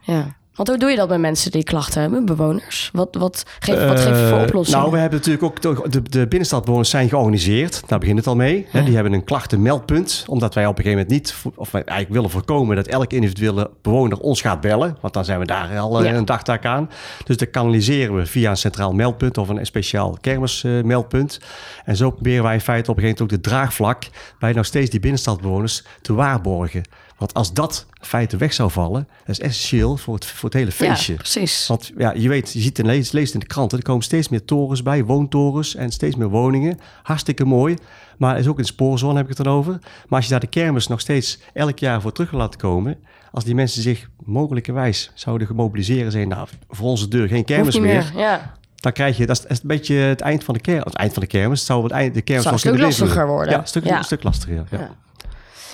Ja. 0.00 0.36
Want 0.56 0.68
hoe 0.68 0.78
doe 0.78 0.90
je 0.90 0.96
dat 0.96 1.08
met 1.08 1.18
mensen 1.20 1.50
die 1.50 1.62
klachten 1.64 2.00
hebben, 2.00 2.24
bewoners? 2.24 2.90
Wat, 2.92 3.08
wat, 3.18 3.42
geef, 3.58 3.86
wat 3.88 4.00
geef 4.00 4.18
je 4.20 4.26
voor 4.28 4.38
Eh, 4.38 4.44
oplossingen? 4.44 4.80
Nou, 4.80 4.92
we 4.92 4.98
hebben 4.98 5.18
natuurlijk 5.18 5.44
ook 5.44 5.62
de, 5.92 6.02
de, 6.02 6.26
binnenstadbewoners 6.26 6.90
zijn 6.90 7.08
georganiseerd. 7.08 7.82
Daar 7.86 7.98
begint 7.98 8.18
het 8.18 8.26
al 8.26 8.36
mee. 8.36 8.66
Hè, 8.70 8.82
die 8.84 8.94
hebben 8.94 9.12
een 9.12 9.24
klachtenmeldpunt. 9.24 10.24
Omdat 10.28 10.54
wij 10.54 10.66
op 10.66 10.78
een 10.78 10.84
gegeven 10.84 11.06
moment 11.06 11.22
niet, 11.44 11.52
of 11.54 11.70
wij 11.70 11.82
eigenlijk 11.84 12.16
willen 12.16 12.30
voorkomen 12.30 12.76
dat 12.76 12.86
elke 12.86 13.14
individuele 13.14 13.70
bewoner 13.82 14.18
ons 14.18 14.40
gaat 14.40 14.60
bellen. 14.60 14.96
Want 15.00 15.14
dan 15.14 15.24
zijn 15.24 15.38
we 15.38 15.46
daar 15.46 15.78
al 15.78 15.98
eh, 15.98 16.10
Ja. 16.10 16.14
een 16.14 16.24
dagtaak 16.24 16.64
aan. 16.64 16.90
Dus 17.24 17.36
dat 17.36 17.50
kanaliseren 17.50 18.16
we 18.16 18.26
via 18.26 18.50
een 18.50 18.56
centraal 18.56 18.92
meldpunt 18.92 19.38
of 19.38 19.48
een 19.48 19.66
speciaal 19.66 20.16
kermismeldpunt. 20.20 21.40
en 21.84 21.96
zo 21.96 22.10
proberen 22.10 22.42
wij 22.44 22.54
in 22.54 22.60
feite 22.60 22.90
op 22.90 22.96
een 22.96 23.02
gegeven 23.02 23.22
moment 23.24 23.36
ook 23.36 23.42
de 23.44 23.50
draagvlak 23.50 24.02
bij 24.38 24.52
nog 24.52 24.66
steeds 24.66 24.90
die 24.90 25.00
binnenstadbewoners 25.00 25.82
te 26.02 26.14
waarborgen. 26.14 26.82
Want 27.18 27.34
als 27.34 27.52
dat 27.52 27.86
in 28.00 28.06
feite 28.06 28.36
weg 28.36 28.52
zou 28.52 28.70
vallen, 28.70 29.08
dat 29.18 29.28
is 29.28 29.40
essentieel 29.40 29.96
voor 29.96 30.14
het, 30.14 30.26
voor 30.26 30.45
het 30.46 30.54
hele 30.54 30.72
feestje. 30.72 31.12
Ja, 31.12 31.18
precies. 31.18 31.66
Want 31.66 31.92
ja, 31.96 32.12
je 32.12 32.28
weet, 32.28 32.52
je 32.52 32.60
ziet 32.60 32.78
en 32.78 32.86
leest, 32.86 33.12
leest 33.12 33.34
in 33.34 33.40
de 33.40 33.46
kranten, 33.46 33.78
er 33.78 33.84
komen 33.84 34.04
steeds 34.04 34.28
meer 34.28 34.44
torens 34.44 34.82
bij, 34.82 35.04
woontorens 35.04 35.74
en 35.74 35.90
steeds 35.90 36.16
meer 36.16 36.28
woningen. 36.28 36.78
Hartstikke 37.02 37.44
mooi. 37.44 37.76
Maar 38.18 38.38
is 38.38 38.46
ook 38.46 38.58
een 38.58 38.64
spoorzone, 38.64 39.14
heb 39.14 39.30
ik 39.30 39.36
het 39.36 39.46
dan 39.46 39.54
over. 39.54 39.72
Maar 39.80 40.18
als 40.18 40.24
je 40.24 40.30
daar 40.30 40.40
de 40.40 40.46
kermis 40.46 40.86
nog 40.86 41.00
steeds 41.00 41.38
elk 41.52 41.78
jaar 41.78 42.00
voor 42.00 42.12
terug 42.12 42.30
wil 42.30 42.40
laten 42.40 42.60
komen, 42.60 42.98
als 43.32 43.44
die 43.44 43.54
mensen 43.54 43.82
zich 43.82 44.08
mogelijkerwijs 44.24 45.10
zouden 45.14 45.46
gemobiliseren, 45.46 46.12
zijn 46.12 46.28
nou, 46.28 46.48
voor 46.68 46.88
onze 46.88 47.08
deur 47.08 47.28
geen 47.28 47.44
kermis 47.44 47.78
meer, 47.78 48.12
meer. 48.12 48.12
Ja. 48.20 48.54
dan 48.76 48.92
krijg 48.92 49.16
je, 49.16 49.26
dat 49.26 49.44
is, 49.48 49.58
een 49.60 49.68
beetje 49.68 49.94
het 49.94 50.20
eind 50.20 50.44
van 50.44 50.54
de 50.54 50.60
kermis. 50.60 50.84
Het 50.84 50.94
eind 50.94 51.12
van 51.12 51.22
de 51.22 51.28
kermis, 51.28 51.58
het 51.58 51.68
zou 51.68 51.82
het 51.82 51.92
eind, 51.92 52.14
de 52.14 52.22
kermis 52.22 52.42
Zou 52.42 52.54
een 52.54 52.60
stuk 52.60 52.78
lastiger 52.78 53.26
worden. 53.26 53.52
Ja, 53.52 53.60
een 53.60 53.66
stuk, 53.66 53.84
Ja. 53.84 53.98
Een 53.98 54.04
stuk 54.04 54.22
lastiger, 54.22 54.54
ja. 54.54 54.64
ja. 54.70 54.78
Ja. 54.78 54.90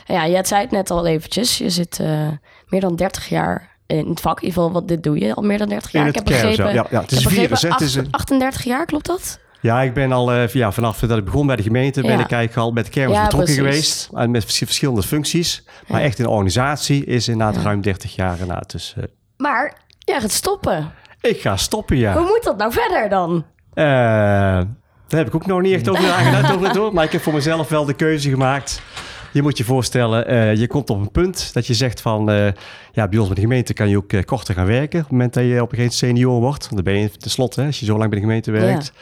Ja, 0.07 0.25
je 0.25 0.47
zei 0.47 0.61
het 0.61 0.71
net 0.71 0.91
al 0.91 1.07
eventjes. 1.07 1.59
Je 1.59 1.71
zit 1.71 1.99
eh, 2.01 2.29
meer 2.69 2.81
dan 2.81 2.97
30 2.97 3.29
jaar 3.29 3.72
in 3.99 4.09
het 4.09 4.21
vak. 4.21 4.41
In 4.41 4.47
ieder 4.47 4.63
geval, 4.63 4.73
wat 4.81 4.89
dit 4.89 5.03
doe 5.03 5.19
je 5.19 5.35
al 5.35 5.43
meer 5.43 5.59
dan 5.59 5.69
30 5.69 5.93
jaar. 5.93 6.03
In 6.03 6.09
ik 6.09 6.15
het 6.15 6.29
heb 6.29 6.37
kermis, 6.39 6.57
begrepen, 6.57 6.83
ja. 6.83 6.87
Ja, 6.91 7.01
het 7.01 7.13
is 7.13 7.19
ik 7.19 7.25
heb 7.25 7.33
een 7.33 7.39
virus. 7.43 7.63
Het 7.63 7.81
is 7.81 7.99
acht- 7.99 8.07
38 8.11 8.65
jaar, 8.65 8.87
klopt 8.87 9.07
dat? 9.07 9.39
Ja, 9.61 9.83
ik 9.83 9.95
ben 9.95 10.13
al 10.13 10.33
eh, 10.33 10.49
ja, 10.49 10.73
vanaf 10.73 10.99
dat 10.99 11.19
ik 11.19 11.25
begon 11.25 11.47
bij 11.47 11.57
de 11.57 11.63
gemeente, 11.63 12.01
ben 12.01 12.11
ik 12.21 12.31
eigenlijk 12.31 12.57
al 12.57 12.71
met 12.71 12.89
kermis 12.89 13.17
Ja, 13.17 13.23
betrokken 13.25 13.55
precies. 13.55 13.73
geweest. 13.73 14.09
En 14.15 14.31
met 14.31 14.45
vers- 14.45 14.59
verschillende 14.59 15.03
functies. 15.03 15.65
Maar 15.89 16.01
echt 16.01 16.19
in 16.19 16.25
de 16.25 16.31
organisatie 16.31 17.05
is 17.05 17.29
inderdaad 17.29 17.63
ruim 17.63 17.81
30 17.81 18.15
jaar 18.15 18.33
inderdaad. 18.39 18.71
Dus 18.73 18.95
eh, 18.97 19.05
Maar 19.37 19.77
jij 19.99 20.21
gaat 20.21 20.31
stoppen. 20.31 20.93
ik 21.21 21.41
ga 21.41 21.57
stoppen, 21.57 21.97
ja. 21.97 22.13
Hoe 22.13 22.23
moet 22.27 22.41
dat 22.45 22.57
nou 22.57 22.73
verder 22.73 23.09
dan? 23.09 23.45
Eh, 23.75 23.85
daar 25.09 25.21
heb 25.21 25.27
ik 25.27 25.35
ook 25.35 25.47
nog 25.47 25.61
niet 25.61 25.75
echt 25.75 25.89
over 25.89 26.03
nagedacht 26.03 26.55
over 26.55 26.69
het. 26.85 26.93
Maar 26.93 27.05
ik 27.05 27.13
heb 27.13 27.23
voor 27.23 27.33
mezelf 27.33 27.69
wel 27.69 27.85
de 27.85 27.95
keuze 27.95 28.29
gemaakt. 28.31 28.83
Je 29.33 29.43
moet 29.43 29.59
je 29.59 29.65
voorstellen, 29.65 30.27
eh, 30.27 30.55
je 30.55 30.67
komt 30.67 30.91
op 30.91 31.01
een 31.01 31.11
punt 31.11 31.51
dat 31.53 31.67
je 31.67 31.75
zegt 31.75 32.01
van... 32.01 32.31
eh, 32.31 32.47
ja, 32.93 33.09
bij 33.09 33.19
ons 33.19 33.27
bij 33.27 33.37
de 33.37 33.41
gemeente 33.41 33.73
kan 33.73 33.89
je 33.89 33.97
ook 33.97 34.13
eh, 34.13 34.23
korter 34.23 34.55
gaan 34.55 34.67
werken... 34.67 34.99
op 34.99 35.05
het 35.05 35.13
moment 35.13 35.35
dat 35.35 35.45
je 35.45 35.51
op 35.51 35.73
een 35.73 35.79
gegeven 35.79 35.79
moment 35.79 36.19
senior 36.19 36.41
wordt. 36.41 36.69
Want 36.69 36.85
dan 36.85 36.95
ben 36.95 37.03
je 37.03 37.11
tenslotte, 37.11 37.61
hè, 37.61 37.67
als 37.67 37.81
je 37.81 37.85
zo 37.85 37.97
lang 37.99 38.11
bij 38.11 38.19
de 38.19 38.25
gemeente 38.25 38.51
werkt. 38.51 38.93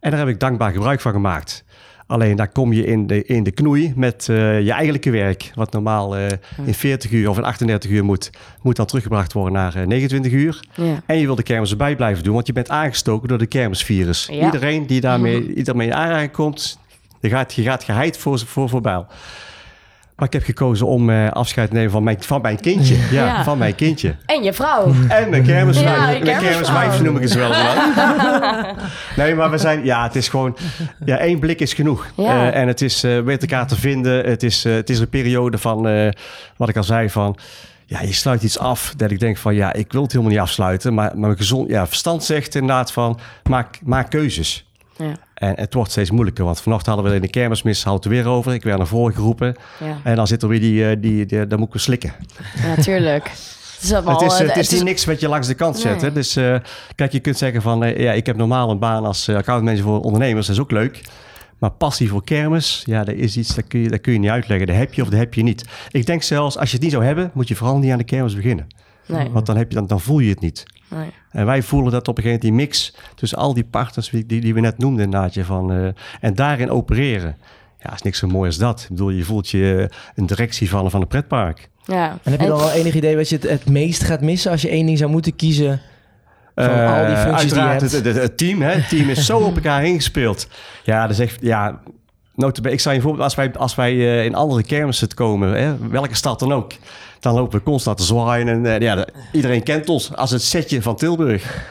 En 0.00 0.10
daar 0.10 0.20
heb 0.20 0.28
ik 0.28 0.40
dankbaar 0.40 0.72
gebruik 0.72 1.00
van 1.00 1.12
gemaakt. 1.12 1.64
Alleen 2.06 2.36
daar 2.36 2.48
kom 2.48 2.72
je 2.72 2.86
in 2.86 3.06
de, 3.06 3.24
in 3.24 3.42
de 3.42 3.50
knoei 3.50 3.92
met 3.96 4.24
je 4.26 4.72
eigenlijke 4.72 5.10
werk. 5.10 5.50
Wat 5.54 5.72
normaal 5.72 6.16
in 6.64 6.74
40 6.74 7.10
uur 7.10 7.28
of 7.28 7.36
in 7.36 7.44
38 7.44 7.90
uur 7.90 8.04
moet, 8.04 8.30
moet 8.62 8.76
dan 8.76 8.86
teruggebracht 8.86 9.32
worden 9.32 9.52
naar 9.52 9.74
eh, 9.74 9.86
29 9.86 10.32
uur. 10.32 10.60
Ja. 10.74 11.02
En 11.06 11.18
je 11.18 11.26
wil 11.26 11.34
de 11.34 11.42
kermis 11.42 11.70
erbij 11.70 11.96
blijven 11.96 12.24
doen, 12.24 12.34
want 12.34 12.46
je 12.46 12.52
bent 12.52 12.68
aangestoken 12.68 13.28
door 13.28 13.38
de 13.38 13.46
kermisvirus. 13.46 14.28
Ja. 14.30 14.44
Iedereen 14.44 14.86
die 14.86 15.00
daarmee, 15.00 15.54
iedereen 15.54 15.80
in 15.80 15.94
aanraking 15.94 16.32
komt, 16.32 16.78
je 17.20 17.28
gaat, 17.28 17.54
je 17.54 17.62
gaat 17.62 17.84
geheid 17.84 18.16
voor, 18.16 18.38
voor, 18.38 18.68
voor 18.68 18.80
bijl. 18.80 19.06
Maar 20.18 20.26
ik 20.26 20.32
heb 20.32 20.42
gekozen 20.44 20.86
om 20.86 21.10
eh, 21.10 21.30
afscheid 21.30 21.68
te 21.68 21.74
nemen 21.74 21.90
van 21.90 22.02
mijn, 22.02 22.16
van 22.22 22.40
mijn 22.42 22.60
kindje. 22.60 22.94
Ja, 23.10 23.24
Ja. 23.24 23.44
van 23.44 23.58
mijn 23.58 23.74
kindje. 23.74 24.14
En 24.26 24.42
je 24.42 24.52
vrouw. 24.52 24.92
En 25.08 25.30
mijn 25.30 25.42
kermiswijf. 25.42 25.96
Ja, 25.96 26.24
mijn 26.24 26.38
kermiswijf 26.40 27.02
noem 27.02 27.16
ik 27.16 27.28
ze 27.28 27.38
wel. 27.38 27.50
nee, 29.24 29.34
maar 29.34 29.50
we 29.50 29.58
zijn... 29.58 29.84
Ja, 29.84 30.02
het 30.02 30.16
is 30.16 30.28
gewoon... 30.28 30.56
Ja, 31.04 31.18
één 31.18 31.38
blik 31.38 31.60
is 31.60 31.72
genoeg. 31.74 32.06
Ja. 32.16 32.50
Eh, 32.52 32.60
en 32.60 32.68
het 32.68 32.80
is 32.80 33.04
uh, 33.04 33.22
met 33.22 33.40
elkaar 33.42 33.66
te 33.66 33.76
vinden. 33.76 34.24
Het 34.26 34.42
is, 34.42 34.64
eh, 34.64 34.72
het 34.74 34.90
is 34.90 34.98
een 34.98 35.08
periode 35.08 35.58
van... 35.58 35.88
eh, 35.88 36.08
wat 36.56 36.68
ik 36.68 36.76
al 36.76 36.84
zei 36.84 37.10
van... 37.10 37.36
Ja, 37.86 38.00
je 38.02 38.12
sluit 38.12 38.42
iets 38.42 38.58
af 38.58 38.94
dat 38.96 39.10
ik 39.10 39.20
denk 39.20 39.36
van... 39.36 39.54
Ja, 39.54 39.72
ik 39.72 39.92
wil 39.92 40.02
het 40.02 40.12
helemaal 40.12 40.32
niet 40.32 40.42
afsluiten. 40.42 40.94
Maar, 40.94 41.10
maar 41.10 41.18
mijn 41.26 41.36
gezond, 41.36 41.68
ja, 41.68 41.86
verstand 41.86 42.24
zegt 42.24 42.54
inderdaad 42.54 42.92
van... 42.92 43.18
Maak, 43.42 43.78
maak 43.84 44.10
keuzes. 44.10 44.66
Ja. 44.96 45.12
En 45.38 45.52
het 45.56 45.74
wordt 45.74 45.90
steeds 45.90 46.10
moeilijker. 46.10 46.44
Want 46.44 46.60
vanochtend 46.60 46.94
hadden 46.94 47.10
we 47.10 47.16
in 47.16 47.22
de 47.22 47.30
kermismis... 47.30 47.84
Houdt 47.84 48.04
het 48.04 48.12
weer 48.12 48.26
over. 48.26 48.54
Ik 48.54 48.62
werd 48.62 48.78
naar 48.78 48.86
voren 48.86 49.14
geroepen. 49.14 49.54
Ja. 49.84 49.96
En 50.04 50.16
dan 50.16 50.26
zit 50.26 50.42
er 50.42 50.48
weer 50.48 50.60
die... 50.60 50.88
eh, 50.90 50.96
die, 51.00 51.26
die, 51.26 51.46
dan 51.46 51.58
moet 51.58 51.74
ik 51.74 51.80
slikken. 51.80 52.12
Ja, 52.62 52.82
tuurlijk. 52.82 53.24
Het 53.28 53.82
is, 53.82 53.92
allemaal, 53.92 54.20
Het 54.20 54.32
is, 54.32 54.40
eh, 54.40 54.54
het 54.54 54.72
is 54.72 54.82
niks 54.82 55.04
wat 55.04 55.20
je 55.20 55.28
langs 55.28 55.46
de 55.46 55.54
kant 55.54 55.78
zet. 55.78 55.92
Nee. 55.92 56.00
Hè? 56.00 56.12
Dus 56.12 56.36
eh, 56.36 56.56
kijk, 56.94 57.12
je 57.12 57.20
kunt 57.20 57.38
zeggen 57.38 57.62
van... 57.62 57.84
eh, 57.84 57.98
ja, 57.98 58.12
ik 58.12 58.26
heb 58.26 58.36
normaal 58.36 58.70
een 58.70 58.78
baan 58.78 59.04
als 59.04 59.28
accountmanager 59.28 59.84
voor 59.84 60.00
ondernemers. 60.00 60.46
Dat 60.46 60.56
is 60.56 60.62
ook 60.62 60.70
leuk. 60.70 61.00
Maar 61.58 61.70
passie 61.70 62.08
voor 62.08 62.24
kermis, 62.24 62.82
ja, 62.86 63.04
dat 63.04 63.14
is 63.14 63.36
iets... 63.36 63.54
Dat 63.54 63.66
kun, 63.66 63.80
je, 63.80 63.88
dat 63.88 64.00
kun 64.00 64.12
je 64.12 64.18
niet 64.18 64.30
uitleggen. 64.30 64.66
Dat 64.66 64.76
heb 64.76 64.94
je 64.94 65.02
of 65.02 65.08
dat 65.08 65.18
heb 65.18 65.34
je 65.34 65.42
niet. 65.42 65.64
Ik 65.90 66.06
denk 66.06 66.22
zelfs, 66.22 66.58
als 66.58 66.68
je 66.68 66.74
het 66.74 66.82
niet 66.82 66.92
zou 66.92 67.04
hebben... 67.04 67.30
moet 67.34 67.48
je 67.48 67.54
vooral 67.54 67.78
niet 67.78 67.92
aan 67.92 67.98
de 67.98 68.04
kermis 68.04 68.34
beginnen. 68.34 68.66
Nee. 69.06 69.30
Want 69.30 69.46
dan, 69.46 69.56
heb 69.56 69.68
je, 69.68 69.74
dan, 69.74 69.86
dan 69.86 70.00
voel 70.00 70.18
je 70.18 70.30
het 70.30 70.40
niet. 70.40 70.64
Nee. 70.88 71.10
En 71.30 71.46
wij 71.46 71.62
voelen 71.62 71.92
dat 71.92 72.08
op 72.08 72.16
een 72.16 72.22
gegeven 72.22 72.46
moment 72.46 72.58
die 72.58 72.66
mix... 72.66 72.94
tussen 73.14 73.38
al 73.38 73.54
die 73.54 73.64
partners 73.64 74.10
die, 74.10 74.26
die, 74.26 74.40
die 74.40 74.54
we 74.54 74.60
net 74.60 74.78
noemden 74.78 75.04
inderdaad. 75.04 75.34
je, 75.34 75.44
Van, 75.44 75.72
uh, 75.72 75.88
en 76.20 76.34
daarin 76.34 76.70
opereren. 76.70 77.36
Ja, 77.80 77.94
is 77.94 78.02
niks 78.02 78.18
zo 78.18 78.26
mooi 78.26 78.46
als 78.46 78.58
dat. 78.58 78.80
Ik 78.82 78.88
bedoel, 78.88 79.10
je 79.10 79.24
voelt 79.24 79.48
je 79.48 79.90
een 80.14 80.26
directie 80.26 80.70
van, 80.70 80.90
van 80.90 81.00
een 81.00 81.06
pretpark. 81.06 81.68
Ja. 81.84 82.18
En 82.22 82.30
heb 82.30 82.40
je 82.40 82.46
dan 82.46 82.60
al 82.60 82.72
enig 82.72 82.94
idee 82.94 83.16
wat 83.16 83.28
je 83.28 83.36
het, 83.36 83.48
het 83.48 83.68
meest 83.68 84.02
gaat 84.02 84.20
missen 84.20 84.50
als 84.50 84.62
je 84.62 84.68
één 84.68 84.86
ding 84.86 84.98
zou 84.98 85.10
moeten 85.10 85.36
kiezen 85.36 85.80
van 86.54 86.78
uh, 86.78 86.98
al 86.98 87.06
die 87.06 87.16
functies 87.16 87.52
die 87.52 87.62
je 87.62 87.68
hebt? 87.68 87.80
Het, 87.80 88.04
het, 88.04 88.16
het, 88.16 88.36
team, 88.36 88.62
hè? 88.62 88.70
het 88.70 88.88
team 88.88 89.08
is 89.08 89.26
zo 89.26 89.38
op 89.38 89.54
elkaar 89.54 89.84
ingespeeld. 89.84 90.48
Ja, 90.84 91.02
dat 91.02 91.10
is 91.10 91.18
echt, 91.18 91.38
ja, 91.40 91.80
notabene, 92.38 92.74
ik 92.74 92.80
zou 92.80 92.94
je 92.94 93.00
voorbeeld, 93.00 93.24
als 93.24 93.34
wij, 93.34 93.52
als 93.52 93.74
wij 93.74 93.94
uh, 93.94 94.24
in 94.24 94.34
andere 94.34 94.62
kermissen 94.62 95.14
komen, 95.14 95.52
hè, 95.52 95.88
welke 95.88 96.14
stad 96.14 96.38
dan 96.38 96.52
ook, 96.52 96.72
dan 97.20 97.34
lopen 97.34 97.58
we 97.58 97.64
constant 97.64 97.96
te 97.96 98.02
zwaaien. 98.04 98.48
En 98.48 98.64
uh, 98.64 98.78
ja, 98.78 98.94
de, 98.94 99.08
iedereen 99.32 99.62
kent 99.62 99.88
ons 99.88 100.14
als 100.16 100.30
het 100.30 100.42
setje 100.42 100.82
van 100.82 100.96
Tilburg. 100.96 101.66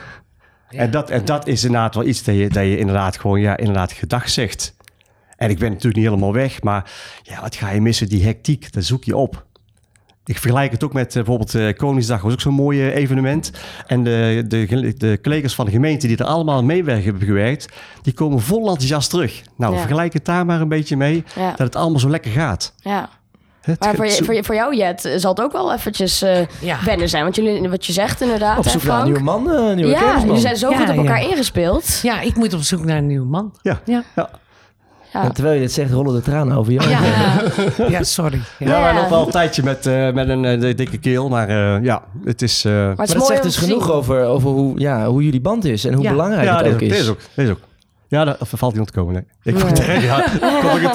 Ja. 0.69 0.79
En, 0.79 0.91
dat, 0.91 1.09
en 1.09 1.25
dat 1.25 1.47
is 1.47 1.63
inderdaad 1.63 1.95
wel 1.95 2.05
iets 2.05 2.24
dat 2.24 2.36
je, 2.36 2.50
dat 2.50 2.63
je 2.63 2.77
inderdaad 2.77 3.17
gewoon, 3.17 3.39
ja, 3.39 3.57
inderdaad 3.57 3.91
gedag 3.91 4.29
zegt. 4.29 4.75
En 5.36 5.50
ik 5.50 5.59
ben 5.59 5.69
natuurlijk 5.69 5.95
niet 5.95 6.05
helemaal 6.05 6.33
weg, 6.33 6.62
maar 6.62 6.91
ja, 7.24 7.41
wat 7.41 7.55
ga 7.55 7.69
je 7.69 7.81
missen? 7.81 8.09
Die 8.09 8.24
hectiek, 8.24 8.74
dat 8.74 8.83
zoek 8.83 9.03
je 9.03 9.17
op. 9.17 9.45
Ik 10.27 10.38
vergelijk 10.38 10.72
het 10.72 10.84
ook 10.84 10.93
met 10.93 11.07
uh, 11.07 11.13
bijvoorbeeld 11.13 11.53
uh, 11.53 11.74
Koningsdag, 11.74 12.22
was 12.22 12.34
ook 12.34 12.41
zo'n 12.41 12.53
mooi 12.53 12.79
uh, 12.79 12.96
evenement. 12.96 13.51
En 13.86 14.03
de, 14.03 14.43
de, 14.48 14.93
de 14.98 15.19
collega's 15.22 15.55
van 15.55 15.65
de 15.65 15.72
gemeente 15.72 16.07
die 16.07 16.17
er 16.17 16.25
allemaal 16.25 16.63
mee 16.63 16.84
hebben 16.84 17.22
gewerkt, 17.22 17.67
die 18.01 18.13
komen 18.13 18.41
vol 18.41 18.67
enthousiast 18.67 19.10
terug. 19.10 19.41
Nou, 19.55 19.74
ja. 19.74 19.79
vergelijk 19.79 20.13
het 20.13 20.25
daar 20.25 20.46
maar 20.46 20.62
een 20.62 20.67
beetje 20.67 20.98
mee, 20.98 21.24
ja. 21.36 21.50
dat 21.50 21.57
het 21.57 21.75
allemaal 21.75 22.00
zo 22.00 22.10
lekker 22.10 22.31
gaat. 22.31 22.74
Ja. 22.77 23.10
Het 23.62 23.79
maar 23.79 23.96
voor, 23.96 24.05
je, 24.05 24.24
voor, 24.24 24.34
je, 24.34 24.43
voor 24.43 24.55
jou, 24.55 24.75
Jet, 24.75 25.13
zal 25.15 25.31
het 25.31 25.41
ook 25.41 25.51
wel 25.51 25.74
eventjes 25.74 26.24
uh, 26.24 26.39
ja. 26.62 26.77
wennen 26.86 27.10
zijn. 27.10 27.24
Want 27.24 27.36
jullie, 27.36 27.69
wat 27.69 27.86
je 27.86 27.93
zegt 27.93 28.22
inderdaad, 28.22 28.57
Op 28.57 28.67
zoek 28.67 28.81
hè, 28.81 28.88
naar 28.88 29.00
een 29.00 29.05
nieuwe 29.05 29.19
man, 29.19 29.43
nieuwe 29.75 29.91
Ja, 29.91 30.19
jullie 30.19 30.39
zijn 30.39 30.55
zo 30.55 30.69
ja, 30.69 30.77
goed 30.77 30.89
op 30.89 30.96
elkaar 30.96 31.22
ja. 31.22 31.29
ingespeeld. 31.29 32.00
Ja, 32.01 32.22
ik 32.22 32.36
moet 32.36 32.53
op 32.53 32.62
zoek 32.62 32.86
naar 32.86 32.98
een 32.98 33.07
nieuwe 33.07 33.25
man. 33.25 33.53
Ja, 33.62 33.81
ja. 33.86 34.03
Ja. 35.13 35.19
Ja. 35.19 35.23
En 35.23 35.33
terwijl 35.33 35.55
je 35.55 35.61
dit 35.61 35.71
zegt, 35.71 35.91
rollen 35.91 36.13
de 36.13 36.21
tranen 36.21 36.57
over 36.57 36.73
je 36.73 36.81
ja. 36.81 37.89
ja, 37.97 38.03
sorry. 38.03 38.41
Ja, 38.59 38.67
ja, 38.67 38.87
ja. 38.87 38.93
nog 38.93 39.09
wel 39.09 39.25
een 39.25 39.31
tijdje 39.31 39.63
met, 39.63 39.85
uh, 39.85 40.11
met 40.11 40.29
een 40.29 40.43
uh, 40.43 40.75
dikke 40.75 40.97
keel. 40.97 41.29
Maar 41.29 41.49
uh, 41.49 41.83
ja, 41.83 42.03
het 42.23 42.41
is... 42.41 42.63
maar 42.63 42.73
het, 42.73 42.97
maar 42.97 43.07
het 43.07 43.25
zegt 43.25 43.43
dus 43.43 43.57
genoeg 43.57 43.91
over, 43.91 44.25
over 44.25 44.49
hoe, 44.49 44.79
ja, 44.79 45.07
hoe 45.07 45.23
jullie 45.23 45.41
band 45.41 45.65
is 45.65 45.85
en 45.85 45.93
hoe 45.93 46.03
ja. 46.03 46.11
belangrijk 46.11 46.47
ja, 46.47 46.63
het 46.63 46.73
ook 46.73 46.81
is. 46.81 46.99
Is 46.99 47.09
ook. 47.09 47.19
Is 47.35 47.49
ook. 47.49 47.59
Ja, 48.09 48.25
daar 48.25 48.37
valt 48.39 48.73
te 48.73 48.91
komen. 48.91 49.13
Nee. 49.13 49.53
Ik 49.55 49.61
ja. 49.61 49.71
Tegen, 49.71 50.01
ja, 50.01 50.21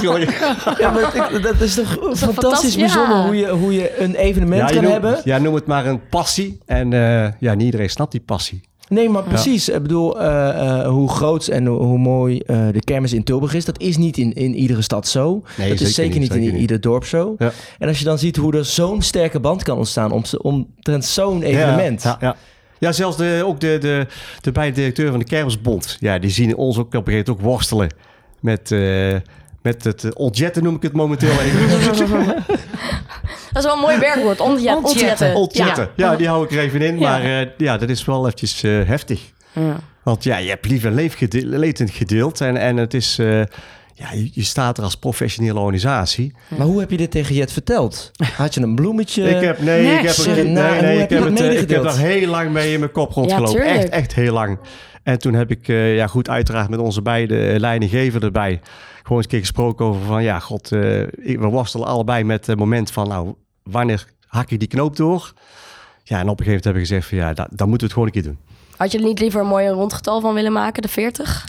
kom 0.01 0.17
ik. 0.17 0.31
Ja, 0.79 0.91
maar 0.91 1.33
ik, 1.33 1.43
dat 1.43 1.61
is 1.61 1.75
toch 1.75 1.99
dat 1.99 2.13
is 2.13 2.19
fantastisch, 2.19 2.35
fantastisch 2.35 2.77
bijzonder 2.77 3.17
ja. 3.17 3.25
hoe, 3.25 3.37
je, 3.37 3.49
hoe 3.49 3.75
je 3.75 4.01
een 4.01 4.15
evenement 4.15 4.69
ja, 4.69 4.75
kan 4.75 4.83
noem, 4.83 4.93
hebben. 4.93 5.21
Ja, 5.25 5.39
noem 5.39 5.55
het 5.55 5.67
maar 5.67 5.87
een 5.87 6.09
passie. 6.09 6.59
En 6.67 6.91
uh, 6.91 7.29
ja, 7.39 7.55
niet 7.55 7.65
iedereen 7.65 7.91
snapt 7.91 8.13
die 8.13 8.21
passie. 8.21 8.61
Nee, 8.93 9.09
maar 9.09 9.23
precies. 9.23 9.67
Ja. 9.67 9.75
Ik 9.75 9.83
bedoel, 9.83 10.21
uh, 10.21 10.25
uh, 10.25 10.87
hoe 10.87 11.09
groot 11.09 11.47
en 11.47 11.67
hoe, 11.67 11.83
hoe 11.83 11.99
mooi 11.99 12.43
uh, 12.47 12.67
de 12.73 12.81
kermis 12.85 13.13
in 13.13 13.25
Tilburg 13.25 13.55
is, 13.55 13.65
dat 13.65 13.81
is 13.81 13.97
niet 13.97 14.17
in, 14.17 14.33
in 14.33 14.55
iedere 14.55 14.83
stad 14.83 15.09
zo. 15.09 15.43
Nee, 15.57 15.69
dat 15.69 15.81
is 15.81 15.95
zeker 15.95 16.21
niet 16.21 16.33
zeker 16.33 16.47
in 16.47 16.53
niet. 16.53 16.61
ieder 16.61 16.81
dorp 16.81 17.05
zo. 17.05 17.35
Ja. 17.39 17.53
En 17.79 17.89
als 17.89 17.99
je 17.99 18.05
dan 18.05 18.19
ziet 18.19 18.37
hoe 18.37 18.57
er 18.57 18.65
zo'n 18.65 19.03
sterke 19.03 19.41
band 19.41 19.63
kan 19.63 19.77
ontstaan 19.77 20.13
om, 20.13 20.23
omtrent 20.39 21.05
zo'n 21.05 21.43
evenement. 21.43 22.03
Ja, 22.03 22.17
ja, 22.21 22.37
ja, 22.79 22.93
zelfs 22.93 23.17
de, 23.17 23.43
ook 23.47 23.61
de, 23.61 23.79
de, 23.81 24.07
de 24.41 24.53
beide 24.53 24.75
directeur 24.75 25.11
van 25.11 25.19
de 25.19 25.25
Kermisbond, 25.25 25.97
ja, 26.01 26.19
die 26.19 26.31
zien 26.31 26.57
ons 26.57 26.79
ook 26.79 26.87
op 26.87 26.95
een 26.95 27.13
gegeven 27.13 27.31
moment 27.31 27.45
ook 27.45 27.51
worstelen 27.51 27.89
met, 28.41 28.71
uh, 28.71 29.17
met 29.63 29.85
het 29.85 30.15
ontjetten, 30.15 30.63
noem 30.63 30.75
ik 30.75 30.83
het 30.83 30.93
momenteel 30.93 31.31
even. 31.31 32.45
Dat 33.53 33.63
is 33.63 33.69
wel 33.69 33.73
een 33.73 33.81
mooi 33.83 33.99
werkwoord. 33.99 34.41
Ontjet, 34.41 35.35
Ontjetten. 35.35 35.89
Ja. 35.97 36.17
die 36.17 36.29
hou 36.29 36.45
ik 36.45 36.51
er 36.53 36.59
even 36.59 36.83
in. 36.83 36.99
Ja. 36.99 37.11
Maar 37.11 37.41
eh, 37.41 37.47
ja, 37.57 37.77
dat 37.79 37.89
is 37.89 38.05
wel 38.05 38.25
eventjes 38.25 38.63
eh, 38.63 38.71
heftig. 38.85 39.21
Ja. 39.53 39.77
Want 40.03 40.25
ja, 40.25 40.37
je 40.37 40.49
hebt 40.49 40.67
lief 40.69 40.85
en 40.85 40.95
leef 40.95 41.17
gede- 41.17 41.47
leed 41.47 41.83
gedeeld. 41.87 42.41
En, 42.41 42.57
en 42.57 42.77
het 42.77 42.95
is... 42.95 43.19
eh, 43.19 43.43
ja, 43.95 44.13
je, 44.13 44.31
je 44.33 44.43
staat 44.43 44.79
er 44.79 44.85
als 44.85 44.95
professionele 44.97 45.59
organisatie. 45.59 46.35
Maar 46.49 46.67
hoe 46.67 46.81
heb 46.81 46.91
je 46.91 46.97
dit 46.97 47.11
tegen 47.11 47.35
Jet 47.35 47.53
verteld? 47.53 48.11
Had 48.37 48.55
je 48.55 48.61
een 48.61 48.75
bloemetje? 48.75 49.29
Ik 49.29 49.45
heb, 49.45 49.61
nee, 49.61 49.87
ik 49.87 50.07
heb, 50.07 50.17
er, 50.17 50.37
het 50.37 50.47
nee, 50.47 50.81
nee, 50.81 50.99
heb 50.99 51.11
ik 51.11 51.19
heb, 51.19 51.25
het, 51.29 51.41
eh, 51.41 51.61
ik 51.61 51.69
heb 51.71 51.91
heel 51.93 52.29
lang 52.29 52.51
mee 52.51 52.73
in 52.73 52.79
mijn 52.79 52.93
kop 52.93 53.13
rondgelopen. 53.13 53.53
tuurlijk. 53.55 53.77
echt, 53.77 53.89
echt 53.89 54.15
heel 54.15 54.33
lang. 54.33 54.59
En 55.03 55.19
toen 55.19 55.35
heb 55.35 55.51
ik, 55.51 55.69
eh, 55.69 55.97
ja 55.97 56.07
goed, 56.07 56.29
uiteraard 56.29 56.69
met 56.69 56.79
onze 56.79 57.03
beide 57.03 57.47
eh, 57.47 57.59
leidinggever 57.61 58.23
erbij... 58.25 58.61
gewoon 59.03 59.17
eens 59.17 59.25
een 59.27 59.31
keer 59.31 59.41
gesproken 59.41 59.87
over 59.87 60.03
van... 60.07 60.23
ja, 60.23 60.39
god, 60.39 60.73
eh, 60.73 61.01
ik- 61.03 61.39
we 61.41 61.47
worstelen 61.47 61.87
allebei 61.87 62.25
met 62.25 62.47
het 62.47 62.59
moment 62.59 62.91
van... 62.91 63.09
nou, 63.09 63.35
wanneer 63.63 64.05
hak 64.27 64.51
ik 64.51 64.59
die 64.59 64.69
knoop 64.69 64.97
door? 64.97 65.33
Ja, 66.03 66.19
en 66.19 66.29
op 66.29 66.39
een 66.41 66.45
gegeven 66.45 66.47
moment 66.47 66.65
hebben 66.65 66.83
we 66.83 66.89
gezegd 66.89 67.09
van... 67.09 67.19
ja, 67.19 67.33
da- 67.35 67.49
dan 67.51 67.69
moeten 67.69 67.89
we 67.89 67.93
het 67.93 67.93
gewoon 67.93 68.07
een 68.07 68.13
keer 68.13 68.23
doen. 68.23 68.39
Had 68.77 68.93
je 68.93 68.99
er 68.99 69.05
niet 69.05 69.21
liever 69.21 69.41
een 69.41 69.47
mooi 69.47 69.69
rondgetal 69.69 70.21
van 70.21 70.35
willen 70.35 70.53
maken, 70.53 70.83
de 70.83 70.89
40? 70.89 71.49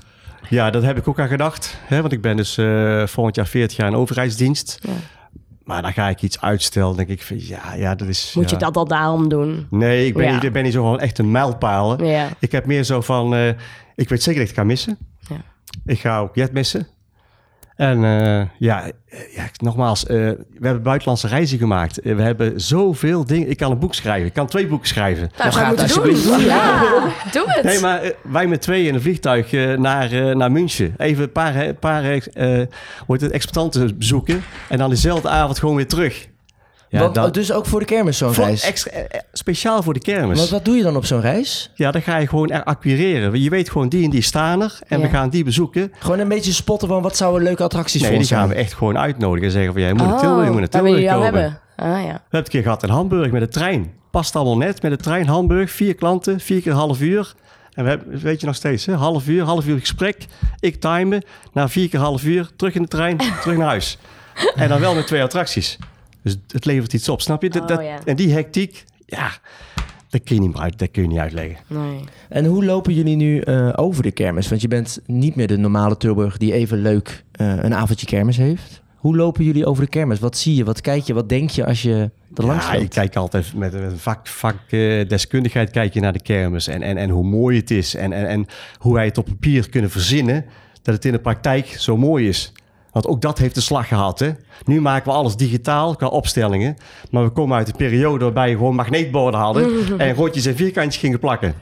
Ja, 0.50 0.70
dat 0.70 0.84
heb 0.84 0.98
ik 0.98 1.08
ook 1.08 1.20
aan 1.20 1.28
gedacht. 1.28 1.78
Hè? 1.86 2.02
Want 2.02 2.14
ik 2.14 2.22
ben 2.22 2.38
dus 2.38 2.58
eh, 2.58 3.06
volgend 3.08 3.36
jaar 3.36 3.48
40 3.48 3.78
jaar 3.78 3.88
in 3.88 3.96
overheidsdienst. 3.96 4.80
Ja. 4.82 4.92
Maar 5.64 5.82
dan 5.82 5.94
ga 5.94 6.10
ik 6.10 6.22
iets 6.22 6.42
uitstellen. 6.42 6.96
denk 6.96 7.10
ik 7.10 7.24
van, 7.24 7.46
ja, 7.48 7.74
ja, 7.74 7.96
dat 7.96 8.08
is... 8.08 8.32
Moet 8.36 8.50
ja. 8.50 8.58
je 8.58 8.64
dat 8.64 8.78
al 8.78 8.86
daarom 8.88 9.30
doen? 9.30 9.68
Nee, 9.70 10.06
ik 10.06 10.14
ben, 10.14 10.26
Ja. 10.26 10.34
niet, 10.34 10.44
ik 10.44 10.54
ben 10.54 10.64
niet 10.64 10.74
zo 10.74 10.84
van 10.84 11.00
echt 11.00 11.18
een 11.20 11.32
mijlpaal. 11.32 12.04
Ja. 12.04 12.28
Ik 12.40 12.52
heb 12.52 12.66
meer 12.66 12.84
zo 12.84 13.02
van, 13.02 13.36
eh, 13.36 13.48
ik 13.96 14.10
weet 14.10 14.24
zeker 14.24 14.40
dat 14.40 14.50
ik 14.50 14.56
het 14.56 14.58
ga 14.58 14.64
missen. 14.64 14.98
Ja. 15.20 15.36
Ik 15.86 16.00
ga 16.00 16.20
ook 16.20 16.36
Jet 16.36 16.54
missen. 16.54 16.88
En 17.84 18.04
eh, 18.04 18.48
ja, 18.58 18.84
eh, 18.86 19.36
ja, 19.36 19.50
nogmaals, 19.58 20.06
eh, 20.06 20.16
we 20.18 20.66
hebben 20.66 20.84
buitenlandse 20.84 21.28
reizen 21.28 21.58
gemaakt. 21.58 22.00
We 22.04 22.22
hebben 22.22 22.62
zoveel 22.62 23.26
dingen. 23.26 23.50
Ik 23.50 23.58
kan 23.58 23.72
een 23.72 23.80
boek 23.80 23.94
schrijven. 23.94 24.28
Ik 24.28 24.34
kan 24.34 24.48
twee 24.48 24.68
boeken 24.68 24.88
schrijven. 24.88 25.32
Nou, 25.38 25.50
je 25.50 25.56
gaat 25.56 25.68
moeten 25.68 25.86
alsjeblieft 25.86 26.24
doen. 26.24 26.40
Ja, 26.40 26.80
doe 27.34 27.44
het. 27.46 27.64
Nee, 27.64 27.80
maar 27.80 28.12
wij 28.22 28.48
met 28.48 28.62
tweeën 28.62 28.88
in 28.88 28.94
een 28.94 29.02
vliegtuig 29.02 29.54
eh, 29.54 29.74
naar, 29.74 30.12
eh, 30.12 30.36
naar 30.36 30.52
München. 30.52 30.94
Even 30.98 31.24
een 31.24 31.32
paar, 31.32 31.74
paar 31.74 32.04
eh, 32.04 32.48
hoe 32.48 32.66
heet 33.08 33.22
het, 33.22 33.32
exploitanten 33.32 33.98
bezoeken. 33.98 34.44
En 34.70 34.78
dan 34.78 34.90
dezelfde 34.90 35.30
avond 35.30 35.60
gewoon 35.60 35.76
weer 35.76 35.88
terug. 35.88 36.28
Ja, 36.94 37.00
Want, 37.00 37.16
dan- 37.16 37.26
oh, 37.26 37.32
dus 37.32 37.52
ook 37.52 37.66
voor 37.66 37.80
de 37.80 37.86
kermis 37.86 38.18
zo'n 38.18 38.34
reis? 38.34 38.64
extra, 38.64 38.92
eh, 38.92 39.00
eh, 39.04 39.08
speciaal 39.34 39.84
voor 39.84 39.94
de 39.94 40.00
kermis. 40.00 40.38
Want 40.38 40.50
wat 40.50 40.66
doe 40.66 40.76
je 40.76 40.84
dan 40.84 40.96
op 40.96 41.06
zo'n 41.06 41.22
reis? 41.22 41.72
Ja, 41.76 41.92
dan 41.92 42.02
ga 42.02 42.18
je 42.18 42.28
gewoon 42.28 42.50
er 42.50 42.64
acquireren. 42.64 43.42
Je 43.42 43.50
weet 43.50 43.70
gewoon, 43.70 43.90
die 43.90 44.04
en 44.04 44.10
die 44.10 44.22
staan 44.22 44.62
er. 44.62 44.80
En 44.88 44.98
Ja. 45.00 45.04
we 45.06 45.10
gaan 45.12 45.30
die 45.30 45.44
bezoeken. 45.44 45.92
Gewoon 46.00 46.20
een 46.20 46.28
beetje 46.28 46.52
spotten 46.54 46.88
van 46.88 47.02
wat 47.02 47.18
zouden 47.18 47.44
leuke 47.44 47.64
attracties 47.64 48.02
Nee, 48.02 48.10
voor 48.10 48.20
die 48.20 48.28
ons 48.30 48.30
gaan 48.38 48.46
zijn? 48.48 48.58
we 48.58 48.64
echt 48.64 48.74
gewoon 48.74 48.98
uitnodigen. 48.98 49.46
En 49.46 49.52
zeggen 49.52 49.74
van, 49.74 49.82
ja, 49.82 49.88
je 49.88 49.94
moet 49.94 50.08
naar 50.08 50.20
Tilburg, 50.20 50.46
je 50.46 50.52
moet 50.52 50.60
naar 50.60 50.70
Tilburg 50.70 51.02
jou 51.02 51.24
komen. 51.24 51.42
hebben. 51.42 51.60
Ah 51.76 51.86
ja. 51.86 51.96
We 51.96 52.02
hebben 52.02 52.20
het 52.30 52.46
een 52.46 52.52
keer 52.52 52.62
gehad 52.62 52.84
in 52.84 52.90
Hamburg 52.90 53.32
met 53.32 53.42
de 53.42 53.48
trein. 53.48 53.92
Past 54.12 54.36
allemaal 54.36 54.58
net 54.58 54.82
met 54.82 54.92
de 54.92 54.98
trein 54.98 55.28
Hamburg. 55.28 55.72
Vier 55.72 55.96
klanten, 55.96 56.40
vier 56.40 56.62
keer 56.62 56.72
een 56.72 56.78
half 56.78 57.02
uur. 57.02 57.34
En 57.74 57.84
we 57.84 57.90
hebben, 57.90 58.20
weet 58.20 58.40
je 58.40 58.46
nog 58.46 58.56
steeds, 58.56 58.86
hè? 58.86 58.94
half 58.94 59.28
uur, 59.28 59.44
half 59.44 59.66
uur 59.66 59.80
gesprek. 59.80 60.26
Ik 60.60 60.76
timen. 60.82 61.24
Na 61.54 61.70
vier 61.70 61.90
keer 61.90 62.00
half 62.00 62.24
uur, 62.24 62.50
terug 62.56 62.74
in 62.74 62.82
de 62.82 62.88
trein, 62.88 63.18
terug 63.42 63.58
naar 63.58 63.68
huis. 63.68 63.98
En 64.56 64.70
dan 64.70 64.80
wel 64.80 64.96
met 64.96 65.08
twee 65.08 65.24
attracties. 65.24 65.78
Dus 66.24 66.38
het 66.48 66.66
levert 66.66 66.94
iets 66.94 67.10
op, 67.10 67.22
snap 67.22 67.42
je? 67.42 67.50
Dat, 67.50 67.62
Oh, 67.62 67.68
dat- 67.68 67.82
ja. 67.84 68.00
En 68.06 68.16
die 68.16 68.32
hectiek, 68.34 68.84
ja, 69.06 69.32
dat 70.10 70.24
kun 70.24 70.36
je 70.36 70.42
niet 70.42 70.58
uit, 70.58 70.80
dat 70.80 70.92
kun 70.92 71.02
je 71.02 71.08
niet 71.08 71.18
uitleggen. 71.18 71.58
Nee. 71.68 72.00
En 72.30 72.46
hoe 72.46 72.66
lopen 72.66 72.94
jullie 72.94 73.16
nu 73.16 73.40
eh, 73.40 73.70
over 73.76 74.04
de 74.04 74.12
kermis? 74.12 74.48
Want 74.50 74.62
je 74.62 74.68
bent 74.68 75.00
niet 75.06 75.36
meer 75.36 75.48
de 75.48 75.58
normale 75.58 75.98
Tilburg 75.98 76.38
die 76.38 76.54
even 76.54 76.82
leuk 76.82 77.24
eh, 77.32 77.48
een 77.64 77.74
avondje 77.74 78.06
kermis 78.06 78.38
heeft. 78.38 78.82
Hoe 78.96 79.16
lopen 79.16 79.44
jullie 79.44 79.66
over 79.66 79.84
de 79.84 79.90
kermis? 79.90 80.20
Wat 80.20 80.38
zie 80.38 80.56
je? 80.56 80.64
Wat 80.64 80.82
kijk 80.82 81.04
je? 81.04 81.14
Wat 81.14 81.30
denk 81.30 81.50
je 81.50 81.66
als 81.66 81.82
je 81.82 82.12
er 82.36 82.46
langs 82.46 82.66
Ja, 82.66 82.72
loopt? 82.72 82.84
ik 82.84 82.90
kijk 82.90 83.16
altijd 83.16 83.54
met 83.56 83.74
een 83.74 83.98
vak, 83.98 84.28
vak 84.28 84.56
eh, 84.70 85.08
deskundigheid 85.08 85.72
kijk 85.72 85.94
je 85.94 86.00
naar 86.00 86.14
de 86.14 86.22
kermis. 86.22 86.68
En, 86.68 86.82
en, 86.82 86.98
en 86.98 87.10
hoe 87.10 87.24
mooi 87.24 87.58
het 87.58 87.72
is. 87.72 87.96
En, 87.96 88.14
en, 88.14 88.28
en 88.28 88.46
hoe 88.78 88.94
wij 88.94 89.06
het 89.06 89.18
op 89.18 89.26
papier 89.26 89.70
kunnen 89.70 89.90
verzinnen. 89.90 90.46
Dat 90.82 90.96
het 90.96 91.06
in 91.06 91.12
de 91.12 91.20
praktijk 91.20 91.66
zo 91.68 91.98
mooi 91.98 92.28
is. 92.28 92.52
Want 92.94 93.08
ook 93.08 93.22
dat 93.22 93.38
heeft 93.38 93.56
de 93.56 93.62
slag 93.62 93.88
gehad. 93.88 94.20
Hè? 94.20 94.32
Nu 94.66 94.82
maken 94.82 95.12
we 95.12 95.18
alles 95.18 95.36
digitaal 95.36 95.96
qua 95.96 96.08
opstellingen. 96.08 96.78
Maar 97.12 97.24
we 97.24 97.30
komen 97.30 97.58
uit 97.58 97.68
een 97.68 97.76
periode 97.76 98.24
waarbij 98.24 98.50
je 98.50 98.56
gewoon 98.56 98.76
magneetborden 98.76 99.40
hadden. 99.40 99.70
en 100.00 100.14
rondjes 100.16 100.46
en 100.46 100.56
vierkantjes 100.56 100.98
gingen 101.02 101.20
plakken. 101.20 101.54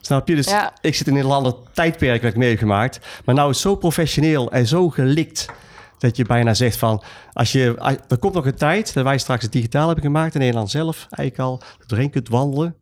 Snap 0.00 0.28
je? 0.28 0.34
Dus 0.34 0.46
Ja. 0.50 0.72
ik 0.80 0.94
zit 0.94 1.06
in 1.06 1.16
een 1.16 1.24
ander 1.24 1.54
tijdperk 1.72 2.22
wat 2.22 2.30
ik 2.30 2.36
meegemaakt. 2.36 3.00
Maar 3.24 3.34
nou 3.34 3.50
is 3.50 3.56
het 3.56 3.66
zo 3.66 3.74
professioneel 3.76 4.50
en 4.50 4.66
zo 4.66 4.88
gelikt. 4.88 5.46
Dat 5.98 6.16
je 6.16 6.24
bijna 6.24 6.54
zegt 6.54 6.76
van, 6.76 7.02
als 7.32 7.52
je, 7.52 7.74
als- 7.78 7.96
er 8.08 8.18
komt 8.18 8.34
nog 8.34 8.46
een 8.46 8.54
tijd 8.56 8.94
dat 8.94 9.04
wij 9.04 9.18
straks 9.18 9.42
het 9.42 9.52
digitaal 9.52 9.86
hebben 9.86 10.04
gemaakt 10.04 10.34
in 10.34 10.40
Nederland 10.40 10.70
zelf, 10.70 11.06
eigenlijk 11.10 11.38
al 11.50 11.60
doorheen 11.86 12.10
kunt 12.10 12.28
wandelen. 12.28 12.74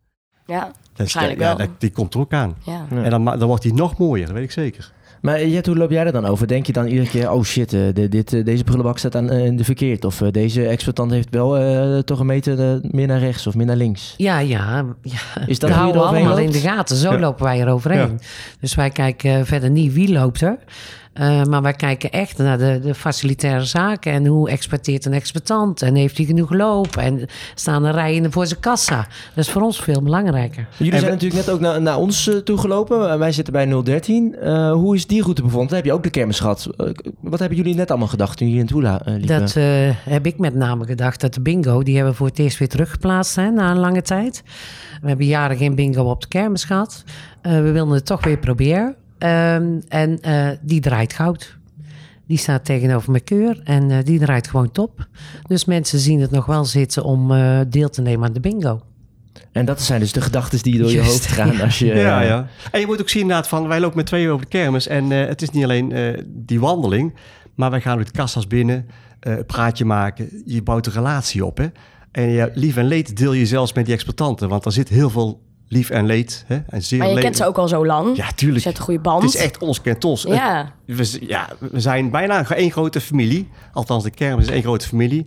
Ja, 0.45 0.59
Dat 0.59 0.69
is- 0.71 0.73
waarschijnlijk 0.97 1.39
ja, 1.39 1.47
wel. 1.47 1.57
dat- 1.57 1.79
die 1.79 1.91
komt 1.91 2.13
er 2.13 2.19
ook 2.19 2.33
aan. 2.33 2.55
Ja. 2.65 2.85
Ja. 2.91 3.03
En 3.03 3.09
dan, 3.09 3.25
dan 3.25 3.43
wordt 3.47 3.63
die 3.63 3.73
nog 3.73 3.97
mooier, 3.97 4.25
dat 4.25 4.35
weet 4.35 4.43
ik 4.43 4.51
zeker. 4.51 4.91
Maar 5.21 5.45
Jet, 5.45 5.65
hoe 5.65 5.75
loop 5.77 5.89
jij 5.91 6.05
er 6.05 6.11
dan 6.11 6.25
over? 6.25 6.47
Denk 6.47 6.65
je 6.65 6.73
dan 6.73 6.85
iedere 6.87 7.07
keer, 7.09 7.31
oh 7.31 7.43
shit, 7.43 7.73
eh, 7.73 7.79
de, 7.93 8.09
dit, 8.09 8.33
eh, 8.33 8.45
deze 8.45 8.63
prullenbak 8.63 8.97
staat 8.97 9.15
aan 9.15 9.29
eh, 9.29 9.57
de 9.57 9.63
verkeerd. 9.63 10.05
Of 10.05 10.21
eh, 10.21 10.31
deze 10.31 10.67
exploitant 10.67 11.11
heeft 11.11 11.27
wel 11.31 11.57
eh, 11.57 11.99
toch 11.99 12.19
een 12.19 12.25
meter 12.25 12.59
eh, 12.59 12.75
meer 12.91 13.07
naar 13.07 13.19
rechts 13.19 13.47
of 13.47 13.55
meer 13.55 13.65
naar 13.65 13.75
links. 13.75 14.13
Ja, 14.17 14.39
ja. 14.39 14.85
ja. 15.01 15.17
Is 15.45 15.59
dat 15.59 15.69
Dat 15.69 15.69
hoe 15.69 15.69
je 15.69 15.73
houden 15.73 16.01
we 16.01 16.07
allemaal 16.07 16.37
in 16.37 16.51
de 16.51 16.59
gaten. 16.59 16.95
Zo 16.95 17.11
Ja. 17.11 17.19
lopen 17.19 17.43
wij 17.45 17.59
eroverheen. 17.61 18.19
Dus 18.59 18.75
wij 18.75 18.89
kijken 18.89 19.39
eh, 19.39 19.43
verder 19.45 19.69
niet 19.69 19.93
wie 19.93 20.11
loopt 20.11 20.41
er. 20.41 20.57
Eh, 21.17 21.43
maar 21.43 21.61
wij 21.61 21.73
kijken 21.73 22.11
echt 22.11 22.37
naar 22.37 22.57
de, 22.57 22.79
de 22.83 22.95
facilitaire 22.95 23.65
zaken. 23.65 24.11
En 24.11 24.25
hoe 24.25 24.49
exporteert 24.49 25.05
een 25.05 25.13
exploitant? 25.13 25.81
En 25.81 25.95
heeft 25.95 26.17
hij 26.17 26.25
genoeg 26.25 26.53
loop? 26.53 26.97
En 26.97 27.25
staan 27.55 27.85
er 27.85 27.93
rijen 27.93 28.31
voor 28.31 28.47
zijn 28.47 28.59
kassa? 28.59 29.07
Dat 29.35 29.45
is 29.45 29.51
voor 29.51 29.61
ons 29.61 29.81
veel 29.81 30.01
belangrijker. 30.01 30.67
Jullie 30.77 30.93
En 30.93 30.99
zijn 30.99 31.11
natuurlijk 31.11 31.45
net 31.45 31.53
ook 31.55 31.59
naar, 31.59 31.81
naar 31.81 31.97
ons 31.97 32.23
toe 32.23 32.43
toegelopen. 32.43 33.11
Eh, 33.11 33.17
wij 33.17 33.31
zitten 33.31 33.53
bij 33.53 33.81
013. 33.83 34.35
Eh, 34.35 34.71
hoe 34.71 34.95
is 34.95 35.07
die 35.07 35.21
route 35.21 35.41
bevonden? 35.41 35.75
Heb 35.75 35.85
je 35.85 35.93
ook 35.93 36.03
de 36.03 36.09
kermis 36.09 36.39
gehad? 36.39 36.67
Eh, 36.77 36.87
wat 37.21 37.39
hebben 37.39 37.57
jullie 37.57 37.75
net 37.75 37.89
allemaal 37.89 38.07
gedacht 38.07 38.37
toen 38.37 38.47
jullie 38.47 38.61
in 38.61 38.67
Tula 38.67 39.01
eh 39.01 39.13
liepen? 39.13 39.39
Dat 39.39 39.55
eh, 39.55 39.63
heb 40.03 40.25
ik 40.25 40.37
met 40.37 40.55
name 40.55 40.85
gedacht. 40.85 41.21
Dat 41.21 41.33
de 41.33 41.41
bingo, 41.41 41.83
die 41.83 41.95
hebben 41.95 42.11
we 42.11 42.17
voor 42.17 42.27
het 42.27 42.39
eerst 42.39 42.57
weer 42.57 42.67
teruggeplaatst 42.67 43.35
hè, 43.35 43.49
na 43.49 43.71
een 43.71 43.77
lange 43.77 44.01
tijd. 44.01 44.43
We 45.01 45.07
hebben 45.07 45.25
jaren 45.25 45.57
geen 45.57 45.75
bingo 45.75 46.03
op 46.03 46.21
de 46.21 46.27
kermis 46.27 46.63
gehad. 46.63 47.03
Eh, 47.41 47.51
we 47.51 47.71
wilden 47.71 47.93
het 47.93 48.05
toch 48.05 48.23
weer 48.23 48.37
proberen. 48.37 48.95
Ehm, 49.17 49.79
en 49.87 50.21
eh, 50.21 50.49
die 50.61 50.79
draait 50.79 51.13
goud. 51.13 51.57
Die 52.27 52.37
staat 52.37 52.65
tegenover 52.65 53.11
mijn 53.11 53.23
keur 53.23 53.61
en 53.63 53.91
eh, 53.91 53.97
die 54.03 54.19
draait 54.19 54.47
gewoon 54.47 54.71
top. 54.71 55.07
Dus 55.47 55.65
mensen 55.65 55.99
zien 55.99 56.21
het 56.21 56.31
nog 56.31 56.45
wel 56.45 56.65
zitten 56.65 57.03
om 57.03 57.31
eh, 57.31 57.59
deel 57.67 57.89
te 57.89 58.01
nemen 58.01 58.27
aan 58.27 58.33
de 58.33 58.39
bingo. 58.39 58.81
En 59.51 59.65
dat 59.65 59.81
zijn 59.81 59.99
dus 59.99 60.11
de 60.11 60.21
gedachten 60.21 60.61
die 60.61 60.79
door 60.79 60.91
je 60.91 61.01
hoofd 61.01 61.27
gaan 61.27 61.61
als 61.61 61.79
je... 61.79 61.85
Ja, 62.07 62.21
ja. 62.21 62.47
En 62.71 62.79
je 62.79 62.85
moet 62.85 63.01
ook 63.01 63.09
zien 63.09 63.21
inderdaad 63.21 63.47
van, 63.47 63.67
wij 63.67 63.79
lopen 63.79 63.97
met 63.97 64.05
tweeën 64.05 64.29
over 64.29 64.41
de 64.41 64.51
kermis. 64.51 64.87
En 64.87 65.11
eh, 65.11 65.27
het 65.27 65.41
is 65.41 65.49
niet 65.49 65.63
alleen 65.63 65.91
eh, 65.91 66.23
die 66.25 66.59
wandeling, 66.59 67.13
maar 67.55 67.69
wij 67.69 67.81
gaan 67.81 67.97
met 67.97 68.11
kassas 68.11 68.47
binnen, 68.47 68.87
eh, 69.19 69.37
een 69.37 69.45
praatje 69.45 69.85
maken. 69.85 70.41
Je 70.45 70.63
bouwt 70.63 70.85
een 70.85 70.93
relatie 70.93 71.45
op, 71.45 71.57
hè. 71.57 71.67
En 72.11 72.29
ja, 72.29 72.49
lief 72.53 72.77
en 72.77 72.85
leed 72.85 73.17
deel 73.17 73.33
je 73.33 73.45
zelfs 73.45 73.73
met 73.73 73.85
die 73.85 73.93
exploitanten. 73.93 74.49
Want 74.49 74.65
er 74.65 74.71
zit 74.71 74.89
heel 74.89 75.09
veel 75.09 75.41
lief 75.67 75.89
en 75.89 76.05
leed. 76.05 76.43
Hè? 76.47 76.57
En 76.67 76.83
zeer 76.83 76.99
Maar 76.99 77.07
je 77.07 77.13
leed- 77.13 77.23
kent 77.23 77.37
ze 77.37 77.45
ook 77.45 77.57
al 77.57 77.67
zo 77.67 77.85
lang. 77.85 78.17
Ja, 78.17 78.25
Je 78.27 78.33
tuurlijk. 78.33 78.63
hebt 78.63 78.77
een 78.77 78.83
goede 78.83 78.99
band. 78.99 79.23
Het 79.23 79.33
is 79.33 79.39
echt 79.41 79.57
ons 79.57 79.81
kent 79.81 80.03
ons. 80.03 80.21
Ja. 80.21 80.71
We, 80.85 81.17
ja, 81.27 81.49
we 81.59 81.79
zijn 81.79 82.09
bijna 82.09 82.49
één 82.49 82.71
grote 82.71 83.01
familie. 83.01 83.49
Althans, 83.73 84.03
de 84.03 84.09
kermis 84.09 84.45
is 84.45 84.51
één 84.51 84.61
grote 84.61 84.87
familie. 84.87 85.25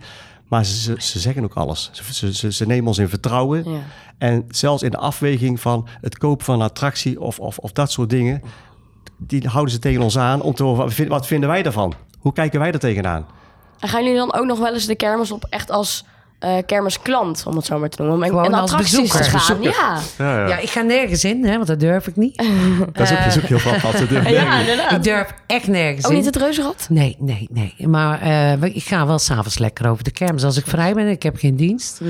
Maar 0.49 0.65
ze, 0.65 0.81
ze, 0.81 0.95
ze 0.99 1.19
zeggen 1.19 1.45
ook 1.45 1.55
alles. 1.55 1.91
Ze, 1.93 2.35
ze, 2.35 2.53
ze, 2.53 2.67
nemen 2.67 2.87
ons 2.87 2.99
in 2.99 3.09
vertrouwen. 3.09 3.71
Ja. 3.71 3.79
En 4.19 4.45
zelfs 4.49 4.83
in 4.83 4.91
de 4.91 4.97
afweging 4.97 5.61
van 5.61 5.89
het 6.01 6.19
kopen 6.19 6.45
van 6.45 6.55
een 6.55 6.67
attractie 6.67 7.21
of, 7.21 7.39
of, 7.39 7.59
of 7.59 7.73
dat 7.73 7.91
soort 7.91 8.11
dingen... 8.11 8.43
die 9.17 9.49
houden 9.49 9.73
ze 9.75 9.79
tegen 9.79 10.03
ons 10.03 10.19
aan 10.19 10.43
om 10.43 10.55
te 10.55 10.63
horen, 10.63 11.09
wat 11.09 11.27
vinden 11.27 11.49
wij 11.49 11.63
daarvan? 11.63 11.95
Hoe 12.19 12.33
kijken 12.33 12.61
wij 12.61 12.73
er 12.73 12.79
tegenaan? 12.79 13.27
En 13.79 13.89
gaan 13.89 14.03
jullie 14.03 14.19
dan 14.19 14.35
ook 14.35 14.45
nog 14.45 14.59
wel 14.59 14.73
eens 14.73 14.87
de 14.87 14.95
kermis 14.95 15.31
op 15.31 15.47
echt 15.51 15.71
als 15.71 16.05
eh, 16.41 16.57
kermisklant, 16.67 17.43
om 17.47 17.57
het 17.57 17.65
zo 17.65 17.79
maar 17.79 17.89
te 17.89 18.03
noemen? 18.03 18.31
Om 18.33 18.55
als 18.55 18.71
attracties 18.71 19.01
bezoeker. 19.01 19.27
te 19.29 19.33
Als 19.33 19.45
gaan. 19.45 19.63
Ja. 19.63 19.99
Ja, 20.19 20.47
Ja, 20.49 20.59
ik 20.59 20.69
ga 20.71 20.81
nergens 20.83 21.25
in, 21.25 21.45
hè, 21.45 21.55
want 21.55 21.67
dat 21.67 21.81
durf 21.81 22.07
ik 22.07 22.17
niet. 22.17 22.37
Dat 22.93 23.11
is 23.11 23.13
ook, 23.13 23.19
is 23.19 23.37
ook 23.37 23.43
heel 23.43 23.59
fantastisch. 23.59 24.09
ja, 24.11 24.59
inderdaad. 24.61 24.93
Ik 24.93 25.03
durf 25.03 25.35
echt 25.47 25.67
nergens 25.67 26.05
Ook 26.05 26.11
in. 26.11 26.17
niet 26.17 26.27
het 26.27 26.37
reuzenrad? 26.37 26.87
Nee, 26.89 27.17
nee, 27.19 27.49
nee. 27.51 27.89
Maar 27.89 28.21
eh, 28.21 28.63
ik 28.63 28.83
ga 28.85 29.07
wel 29.07 29.19
s'avonds 29.19 29.59
lekker 29.59 29.89
over 29.91 30.05
de 30.05 30.11
kermis. 30.11 30.45
Als 30.45 30.57
ik 30.57 30.67
vrij 30.67 30.95
ben 30.95 31.05
en 31.05 31.11
ik 31.11 31.23
heb 31.23 31.37
geen 31.37 31.57
dienst, 31.57 32.01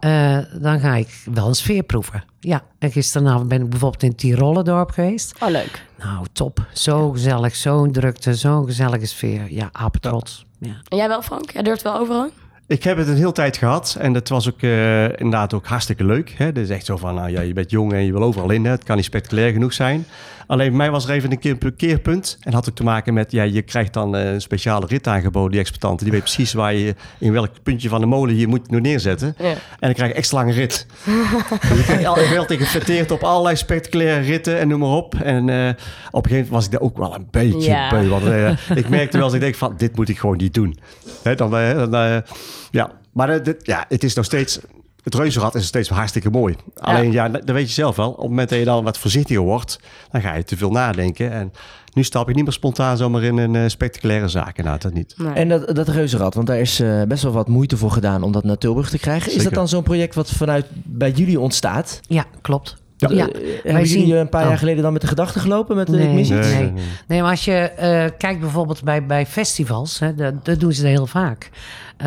eh, 0.00 0.38
dan 0.52 0.80
ga 0.80 0.94
ik 0.94 1.08
wel 1.32 1.48
een 1.48 1.54
sfeer 1.54 1.82
proeven. 1.82 2.24
Ja, 2.40 2.62
en 2.78 2.90
gisteravond 2.92 3.48
ben 3.48 3.62
ik 3.62 3.70
bijvoorbeeld 3.70 4.02
in 4.02 4.14
Tirolendorp 4.14 4.90
geweest. 4.90 5.34
Oh, 5.40 5.48
leuk. 5.50 5.82
Nou, 5.98 6.26
top. 6.32 6.58
Zo 6.72 7.10
gezellig, 7.10 7.56
zo'n 7.56 7.92
drukte, 7.92 8.34
zo'n 8.34 8.64
gezellige 8.64 9.06
sfeer. 9.06 9.42
Ja, 9.52 9.68
apetrots. 9.72 10.44
Ja. 10.60 10.74
En 10.88 10.96
jij 10.96 11.08
wel, 11.08 11.22
Frank? 11.22 11.50
Jij 11.50 11.62
durft 11.62 11.82
wel 11.82 11.98
overal? 11.98 12.28
Ik 12.68 12.82
heb 12.82 12.96
het 12.96 13.08
een 13.08 13.16
hele 13.16 13.32
tijd 13.32 13.56
gehad 13.56 13.96
en 13.98 14.14
het 14.14 14.28
was 14.28 14.48
ook 14.48 14.62
eh, 14.62 15.04
inderdaad 15.04 15.54
ook 15.54 15.66
hartstikke 15.66 16.04
leuk. 16.04 16.34
Hè? 16.36 16.44
Het 16.44 16.58
is 16.58 16.70
echt 16.70 16.84
zo 16.84 16.96
van, 16.96 17.14
nou 17.14 17.30
ja, 17.30 17.40
je 17.40 17.52
bent 17.52 17.70
jong 17.70 17.92
en 17.92 18.04
je 18.04 18.12
wil 18.12 18.22
overal 18.22 18.50
in. 18.50 18.64
Het 18.64 18.84
kan 18.84 18.96
niet 18.96 19.04
spectaculair 19.04 19.52
genoeg 19.52 19.72
zijn. 19.72 20.06
Alleen 20.46 20.68
bij 20.68 20.76
mij 20.76 20.90
was 20.90 21.04
er 21.08 21.10
even 21.10 21.30
een 21.30 21.38
keer 21.38 21.56
een 21.58 21.76
keerpunt. 21.76 22.38
En 22.40 22.52
had 22.52 22.68
ook 22.68 22.74
te 22.74 22.84
maken 22.84 23.14
met, 23.14 23.32
ja, 23.32 23.42
je 23.42 23.62
krijgt 23.62 23.92
dan 23.92 24.16
eh, 24.16 24.32
een 24.32 24.40
speciale 24.40 24.86
rit 24.86 25.06
aangeboden, 25.06 25.50
die 25.50 25.60
exploitanten. 25.60 26.04
Die 26.04 26.14
weet 26.14 26.22
precies 26.22 26.52
waar 26.52 26.74
je, 26.74 26.94
in 27.18 27.32
welk 27.32 27.62
puntje 27.62 27.88
van 27.88 28.00
de 28.00 28.06
molen 28.06 28.36
je 28.36 28.46
moet 28.46 28.70
neerzetten. 28.70 29.34
Ja. 29.38 29.44
En 29.44 29.58
dan 29.78 29.92
krijg 29.92 30.10
je 30.10 30.16
extra 30.16 30.38
lange 30.38 30.52
rit. 30.52 30.86
dus 31.68 31.88
ik 31.88 32.28
werd 32.30 32.52
gefeteerd 32.52 33.10
op 33.10 33.22
allerlei 33.22 33.56
spectaculaire 33.56 34.24
ritten 34.24 34.58
en 34.58 34.68
noem 34.68 34.80
maar 34.80 34.88
op. 34.88 35.14
En 35.14 35.48
eh, 35.48 35.68
op 36.10 36.24
een 36.24 36.30
gegeven 36.30 36.30
moment 36.30 36.48
was 36.48 36.64
ik 36.64 36.70
daar 36.70 36.80
ook 36.80 36.96
wel 36.98 37.14
een 37.14 37.28
beetje 37.30 37.70
Ja. 37.70 37.88
beu. 37.90 38.08
Want 38.08 38.26
eh, 38.26 38.76
ik 38.76 38.88
merkte 38.88 39.16
wel 39.16 39.26
als 39.26 39.34
ik 39.34 39.40
denk 39.40 39.54
van, 39.54 39.74
dit 39.76 39.96
moet 39.96 40.08
ik 40.08 40.18
gewoon 40.18 40.36
niet 40.36 40.54
doen. 40.54 40.78
Hè, 41.22 41.34
dan, 41.34 41.50
dan, 41.90 42.22
ja. 42.70 42.90
Maar 43.12 43.42
dit, 43.42 43.66
ja, 43.66 43.84
het 43.88 44.04
is 44.04 44.14
nog 44.14 44.24
steeds... 44.24 44.60
Het 45.06 45.14
reuzenrad 45.14 45.54
is 45.54 45.66
steeds 45.66 45.88
hartstikke 45.88 46.30
mooi. 46.30 46.56
Alleen, 46.74 47.12
ja, 47.12 47.28
dat 47.28 47.50
weet 47.50 47.66
je 47.66 47.72
zelf 47.72 47.96
wel. 47.96 48.10
Op 48.10 48.16
het 48.16 48.28
moment 48.28 48.48
dat 48.48 48.58
je 48.58 48.64
dan 48.64 48.84
wat 48.84 48.98
voorzichtiger 48.98 49.42
wordt... 49.42 49.80
dan 50.10 50.20
ga 50.20 50.34
je 50.34 50.44
te 50.44 50.56
veel 50.56 50.70
nadenken. 50.70 51.32
En 51.32 51.52
nu 51.92 52.04
stap 52.04 52.28
ik 52.28 52.34
niet 52.34 52.44
meer 52.44 52.52
spontaan 52.52 52.96
zomaar 52.96 53.22
in 53.22 53.36
een 53.36 53.56
eh, 53.56 53.62
spectaculaire 53.66 54.28
zaak. 54.28 54.62
Nou, 54.62 54.78
dat 54.78 54.92
niet. 54.92 55.14
Nee. 55.16 55.32
En 55.32 55.48
dat, 55.48 55.74
dat 55.74 55.88
reuzenrad, 55.88 56.34
want 56.34 56.46
daar 56.46 56.60
is 56.60 56.80
eh, 56.80 57.02
best 57.02 57.22
wel 57.22 57.32
wat 57.32 57.48
moeite 57.48 57.76
voor 57.76 57.90
gedaan 57.90 58.22
om 58.22 58.32
dat 58.32 58.44
naar 58.44 58.58
Tilburg 58.58 58.90
te 58.90 58.98
krijgen. 58.98 59.32
Is 59.32 59.42
dat 59.42 59.54
dan 59.54 59.68
zo'n 59.68 59.82
project 59.82 60.14
wat 60.14 60.30
vanuit 60.30 60.66
bij 60.84 61.10
jullie 61.10 61.40
ontstaat? 61.40 62.00
Ja, 62.08 62.24
klopt. 62.40 62.76
Ja. 62.96 63.08
Ja. 63.10 63.28
Eh, 63.28 63.40
hebben 63.62 63.86
zien- 63.86 64.00
jullie 64.00 64.16
een 64.16 64.28
paar 64.28 64.42
Oh. 64.42 64.48
jaar 64.48 64.58
geleden 64.58 64.82
dan 64.82 64.92
met 64.92 65.00
de 65.02 65.08
gedachte 65.08 65.38
gelopen 65.40 65.76
met 65.76 65.86
de 65.86 65.96
Nee. 65.96 66.18
ik? 66.18 66.28
Nee. 66.28 66.40
nee, 66.40 66.72
nee. 66.72 66.84
Nee, 67.06 67.20
maar 67.22 67.30
als 67.30 67.44
je 67.44 67.52
eh, 67.52 68.04
kijkt 68.18 68.40
bijvoorbeeld 68.40 68.82
bij, 68.84 69.06
bij 69.06 69.26
festivals, 69.26 69.98
hè, 69.98 70.14
dat, 70.14 70.44
dat 70.44 70.60
doen 70.60 70.72
ze 70.72 70.86
heel 70.86 71.06
vaak. 71.06 71.50
Eh, 71.96 72.06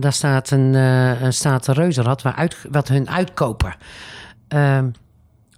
daar 0.00 0.12
staat 0.12 0.50
een, 0.50 0.74
eh, 0.74 1.22
een 1.22 1.32
staat 1.32 1.66
een 1.66 1.74
reuzenrad 1.74 2.22
waar 2.22 2.34
uit, 2.34 2.56
wat 2.70 2.88
hun 2.88 3.10
uitkopen. 3.10 3.74
Ehm, 4.48 4.86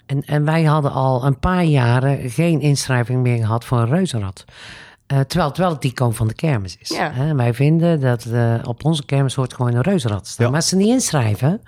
en, 0.06 0.22
en 0.26 0.44
wij 0.44 0.62
hadden 0.64 0.92
al 0.92 1.24
een 1.24 1.38
paar 1.38 1.64
jaren 1.64 2.30
geen 2.30 2.60
inschrijving 2.60 3.22
meer 3.22 3.36
gehad 3.38 3.64
voor 3.64 3.78
een 3.78 3.88
reuzenrad. 3.88 4.44
Eh, 5.10 5.20
terwijl 5.20 5.48
het 5.48 5.58
wel 5.58 5.70
het 5.70 5.84
icoon 5.84 6.14
van 6.14 6.28
de 6.28 6.34
kermis 6.34 6.76
is. 6.80 6.88
Ja. 6.88 7.10
Hè, 7.12 7.34
wij 7.34 7.54
vinden 7.54 8.00
dat 8.00 8.24
eh, 8.24 8.54
op 8.64 8.84
onze 8.84 9.04
kermis 9.04 9.34
hoort 9.34 9.54
gewoon 9.54 9.74
een 9.74 9.80
reuzenrad 9.82 10.24
te 10.24 10.30
staan. 10.30 10.44
Ja. 10.44 10.50
Maar 10.50 10.60
als 10.60 10.68
ze 10.68 10.76
niet 10.76 10.88
inschrijven, 10.88 11.60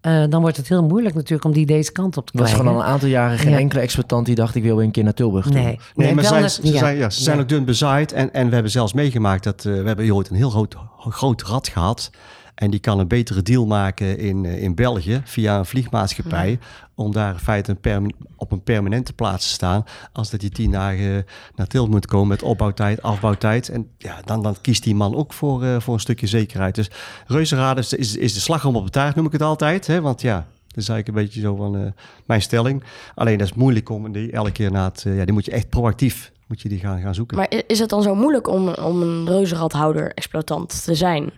eh, 0.00 0.24
dan 0.28 0.40
wordt 0.40 0.56
het 0.56 0.68
heel 0.68 0.82
moeilijk 0.84 1.14
natuurlijk 1.14 1.44
om 1.44 1.52
die 1.52 1.66
deze 1.66 1.92
kant 1.92 2.16
op 2.16 2.26
te 2.26 2.32
Er 2.32 2.38
was 2.38 2.48
krijgen. 2.48 2.66
gewoon 2.68 2.82
al 2.82 2.88
een 2.88 2.94
aantal 2.94 3.08
jaren 3.08 3.38
geen 3.38 3.50
Ja. 3.52 3.58
enkele 3.58 3.80
exploitant 3.80 4.26
die 4.26 4.34
dacht 4.34 4.54
ik 4.54 4.62
wil 4.62 4.76
weer 4.76 4.84
een 4.84 4.90
keer 4.90 5.04
naar 5.04 5.14
Tilburg 5.14 5.44
toe. 5.44 5.54
Nee, 5.54 5.80
Nee, 5.94 6.14
maar 6.14 6.24
zij, 6.24 6.48
ze, 6.48 6.60
zijn, 6.66 6.96
ja, 6.96 7.10
ze 7.10 7.22
zijn 7.22 7.40
ook 7.40 7.48
dun 7.48 7.64
bezaaid. 7.64 8.12
En, 8.12 8.32
en 8.32 8.48
we 8.48 8.54
hebben 8.54 8.72
zelfs 8.72 8.92
meegemaakt 8.92 9.44
dat 9.44 9.64
eh, 9.64 9.72
we 9.72 9.86
hebben 9.86 10.04
hier 10.04 10.14
ooit 10.14 10.30
een 10.30 10.36
heel 10.36 10.50
groot, 10.50 10.76
groot 10.98 11.42
rad 11.42 11.68
gehad. 11.68 12.10
En 12.58 12.70
die 12.70 12.80
kan 12.80 12.98
een 12.98 13.08
betere 13.08 13.42
deal 13.42 13.66
maken 13.66 14.18
in, 14.18 14.44
eh, 14.44 14.62
in 14.62 14.74
België 14.74 15.20
via 15.24 15.58
een 15.58 15.66
vliegmaatschappij. 15.66 16.58
Om 16.94 17.12
daar 17.12 17.32
in 17.32 17.38
feite 17.38 17.70
een 17.70 17.80
perma- 17.80 18.10
op 18.36 18.52
een 18.52 18.62
permanente 18.62 19.12
plaats 19.12 19.46
te 19.46 19.52
staan. 19.52 19.84
Als 20.12 20.30
dat 20.30 20.40
die 20.40 20.50
tien 20.50 20.70
dagen 20.70 21.24
naar 21.54 21.66
Tilburg 21.66 21.92
moet 21.92 22.06
komen 22.06 22.28
met 22.28 22.42
opbouwtijd, 22.42 23.02
afbouwtijd. 23.02 23.68
En 23.68 23.90
ja, 23.98 24.20
dan, 24.24 24.42
dan 24.42 24.56
kiest 24.60 24.82
die 24.82 24.94
man 24.94 25.14
ook 25.14 25.32
voor, 25.32 25.64
eh, 25.64 25.80
voor 25.80 25.94
een 25.94 26.00
stukje 26.00 26.26
zekerheid. 26.26 26.74
Dus 26.74 26.90
reuzenraden 27.26 27.82
is, 27.82 27.92
is, 27.92 28.16
is 28.16 28.34
de 28.34 28.40
slagroom 28.40 28.76
op 28.76 28.84
de 28.84 28.90
taart, 28.90 29.14
noem 29.14 29.26
ik 29.26 29.32
het 29.32 29.42
altijd. 29.42 29.86
Hè? 29.86 30.00
Want 30.00 30.20
ja, 30.20 30.36
dat 30.66 30.76
is 30.76 30.88
eigenlijk 30.88 31.08
een 31.08 31.24
beetje 31.24 31.40
zo 31.40 31.56
van 31.56 31.76
eh, 31.76 31.92
mijn 32.26 32.42
stelling. 32.42 32.84
Alleen 33.14 33.38
dat 33.38 33.46
is 33.46 33.54
moeilijk 33.54 33.88
om 33.88 34.12
die 34.12 34.32
elke 34.32 34.52
keer 34.52 34.70
na 34.70 34.84
het... 34.84 35.02
ja, 35.06 35.24
die 35.24 35.34
moet 35.34 35.44
je 35.44 35.50
echt 35.50 35.68
proactief 35.68 36.32
moet 36.46 36.60
je 36.60 36.68
die 36.68 36.78
gaan, 36.78 37.00
gaan 37.00 37.14
zoeken. 37.14 37.36
Maar 37.36 37.52
is 37.66 37.78
het 37.78 37.88
dan 37.88 38.02
zo 38.02 38.14
moeilijk 38.14 38.48
om, 38.48 38.68
om 38.68 39.02
een 39.02 39.26
reuzenradhouder-exploitant 39.26 40.84
te 40.84 40.94
zijn? 40.94 41.30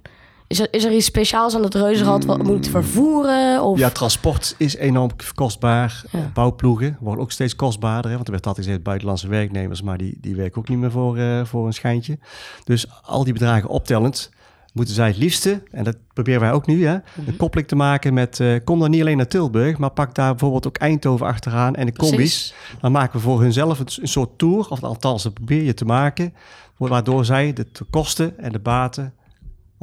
Is 0.51 0.61
er, 0.61 0.69
is 0.71 0.85
er 0.85 0.93
iets 0.93 1.07
speciaals 1.07 1.55
aan 1.55 1.63
het 1.63 1.75
reuzenrad 1.75 2.25
wat 2.25 2.43
moet 2.43 2.69
vervoeren? 2.69 3.63
Of... 3.63 3.79
Ja, 3.79 3.91
transport 3.91 4.55
is 4.59 4.77
enorm 4.77 5.11
kostbaar. 5.35 6.03
Ja. 6.11 6.31
Bouwploegen 6.35 6.97
worden 7.01 7.25
ook 7.25 7.33
steeds 7.33 7.57
kostbaarder. 7.57 8.11
Hè? 8.11 8.15
Want 8.15 8.27
er 8.27 8.33
werd 8.33 8.47
altijd 8.47 8.67
gezegd 8.67 8.85
buitenlandse 8.85 9.29
werknemers, 9.29 9.83
maar 9.83 9.99
die, 9.99 10.19
die 10.21 10.37
werken 10.37 10.59
ook 10.59 10.69
niet 10.69 10.79
meer 10.79 10.91
voor, 10.91 11.17
eh, 11.17 11.45
voor 11.45 11.67
een 11.67 11.73
schijntje. 11.73 12.19
Dus 12.65 12.87
al 13.03 13.25
die 13.25 13.33
bedragen 13.33 13.69
optellend 13.69 14.31
moeten 14.73 14.95
zij 14.95 15.07
het 15.07 15.17
liefste, 15.17 15.63
en 15.71 15.85
dat 15.85 15.97
proberen 16.13 16.41
wij 16.41 16.53
ook 16.53 16.67
nu, 16.67 16.87
hè, 16.87 16.95
een 17.27 17.37
koppeling 17.37 17.69
te 17.69 17.77
maken 17.77 18.15
met, 18.15 18.41
eh, 18.41 18.55
kom 18.65 18.79
dan 18.81 18.91
niet 18.91 19.01
alleen 19.01 19.17
naar 19.17 19.29
Tilburg, 19.29 19.79
maar 19.79 19.91
pak 19.91 20.15
daar 20.15 20.31
bijvoorbeeld 20.31 20.67
ook 20.67 20.77
Eindhoven 20.77 21.27
achteraan 21.27 21.75
en 21.75 21.87
de 21.87 21.93
combis. 21.93 22.17
Precies. 22.17 22.55
Dan 22.81 22.93
maken 22.93 23.17
we 23.17 23.23
voor 23.23 23.41
hunzelf 23.41 23.79
een, 23.79 23.89
een 24.01 24.09
soort 24.09 24.39
tour, 24.39 24.69
of 24.69 24.83
althans 24.83 25.23
dat 25.23 25.35
probeer 25.35 25.63
je 25.63 25.75
te 25.75 25.85
maken, 25.85 26.35
waardoor 26.77 27.25
zij 27.25 27.53
de 27.53 27.67
kosten 27.91 28.39
en 28.39 28.53
de 28.53 28.59
baten 28.59 29.15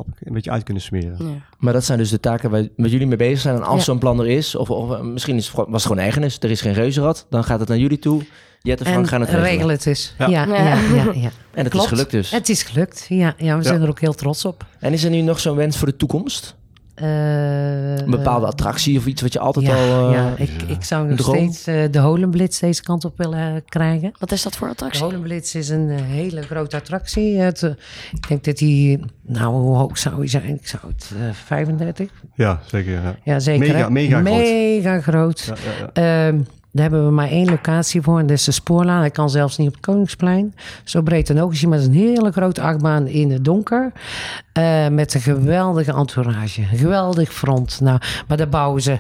een 0.06 0.34
beetje 0.34 0.52
uit 0.52 0.64
kunnen 0.64 0.84
smeren. 0.84 1.18
Ja. 1.28 1.34
Maar 1.60 1.74
dat 1.74 1.84
zijn 1.86 1.98
dus 1.98 2.10
de 2.10 2.20
taken 2.20 2.50
waar, 2.50 2.68
waar 2.78 2.90
jullie 2.90 3.08
mee 3.08 3.18
bezig 3.18 3.40
zijn. 3.40 3.56
En 3.56 3.64
als 3.64 3.78
Ja. 3.78 3.84
zo'n 3.84 3.98
plan 4.00 4.20
er 4.20 4.28
is, 4.28 4.56
of, 4.56 4.70
of 4.70 4.92
eh, 4.92 5.02
misschien 5.02 5.36
is 5.36 5.46
het, 5.46 5.54
gewoon- 5.56 5.72
was 5.72 5.84
het 5.84 5.92
gewoon 5.92 6.08
ergernis, 6.08 6.38
er 6.40 6.52
is 6.52 6.62
geen 6.62 6.74
reuzenrad, 6.74 7.26
dan 7.30 7.44
gaat 7.44 7.60
het 7.60 7.70
naar 7.70 7.78
jullie 7.78 8.00
toe. 8.00 8.24
Jet 8.62 8.80
en 8.82 8.86
Frank 8.86 9.08
gaan 9.08 9.22
het 9.22 9.30
regelen. 9.30 9.50
regel 9.52 9.70
het 9.70 9.86
eens. 9.86 10.14
Ja. 10.18 10.28
Ja, 10.28 10.46
ja, 10.46 10.56
ja, 10.56 11.12
ja, 11.14 11.30
En 11.54 11.64
het 11.64 11.70
Klopt. 11.70 11.86
is 11.86 11.92
gelukt 11.92 12.12
dus. 12.12 12.32
Het 12.32 12.50
is 12.50 12.64
gelukt. 12.64 13.06
Ja, 13.10 13.34
ja 13.38 13.58
we 13.58 13.64
zijn 13.64 13.82
er 13.82 13.90
ook 13.90 14.00
heel 14.00 14.14
trots 14.14 14.46
op. 14.46 14.66
En 14.80 14.94
is 14.94 15.04
er 15.04 15.10
nu 15.10 15.22
nog 15.22 15.40
zo'n 15.40 15.56
wens 15.56 15.78
voor 15.78 15.88
de 15.88 15.96
toekomst? 15.96 16.56
Eh, 16.98 17.98
Een 17.98 18.10
bepaalde 18.10 18.46
attractie 18.46 18.98
of 18.98 19.06
iets 19.06 19.22
wat 19.22 19.34
je 19.34 19.40
altijd 19.40 19.66
ja, 19.66 19.74
al... 19.74 20.08
eh, 20.08 20.14
ja, 20.14 20.34
ik, 20.38 20.50
ik 20.68 20.84
zou 20.84 21.08
nog 21.08 21.18
droom? 21.18 21.36
steeds 21.36 21.68
eh, 21.68 21.92
de 21.92 22.00
Holenblitz 22.00 22.60
deze 22.60 22.84
kant 22.84 23.06
op 23.06 23.18
willen 23.18 23.40
eh, 23.56 23.62
krijgen. 23.66 24.12
Wat 24.20 24.32
is 24.32 24.44
dat 24.44 24.56
voor 24.56 24.68
De 24.68 24.74
attractie? 24.74 25.04
Holenblitz 25.04 25.56
is 25.56 25.70
een 25.70 25.90
eh, 25.90 26.02
hele 26.02 26.42
grote 26.42 26.76
attractie. 26.76 27.38
Het, 27.38 27.64
eh, 27.64 27.70
ik 28.12 28.28
denk 28.28 28.44
dat 28.44 28.58
die, 28.58 29.00
nou 29.22 29.54
hoe 29.56 29.76
hoog 29.78 29.98
zou 29.98 30.16
hij 30.18 30.28
zijn? 30.28 30.56
Ik 30.56 30.68
zou 30.68 30.82
het 30.96 31.12
eh, 31.16 31.34
35? 31.34 32.10
Ja, 32.36 32.60
zeker. 32.66 32.92
Ja. 32.92 33.16
Ja, 33.24 33.40
zeker. 33.40 33.68
Mega- 33.68 33.78
hè? 33.78 33.90
mega 33.90 34.20
groot. 34.22 34.34
Mega 34.34 35.00
groot. 35.02 35.44
Ja, 35.46 35.56
ja, 35.94 36.02
ja. 36.04 36.28
Ehm, 36.28 36.40
daar 36.78 36.90
hebben 36.90 37.06
we 37.06 37.12
maar 37.12 37.30
één 37.30 37.50
locatie 37.50 38.02
voor. 38.02 38.20
En 38.20 38.28
dat 38.28 38.38
is 38.38 38.44
de 38.44 38.52
spoorlaan. 38.52 39.00
Hij 39.00 39.12
kan 39.12 39.30
zelfs 39.30 39.58
niet 39.58 39.68
op 39.68 39.74
het 39.74 39.86
Koningsplein. 39.86 40.56
Zo 40.84 41.02
breed 41.02 41.30
en 41.30 41.42
ook 41.42 41.52
is 41.52 41.62
hij 41.62 41.70
met 41.70 41.84
een 41.84 41.94
hele 41.94 42.32
grote 42.32 42.62
achtbaan 42.62 43.08
in 43.08 43.32
het 43.32 43.46
donker. 43.46 43.92
Eh, 44.54 44.88
met 44.88 45.14
een 45.14 45.22
geweldige 45.22 45.94
entourage. 45.94 46.62
Een 46.62 46.78
geweldig 46.78 47.34
front. 47.34 47.80
Nou, 47.82 48.00
maar 48.28 48.38
daar 48.38 48.50
bouwen 48.50 48.82
ze... 48.82 49.00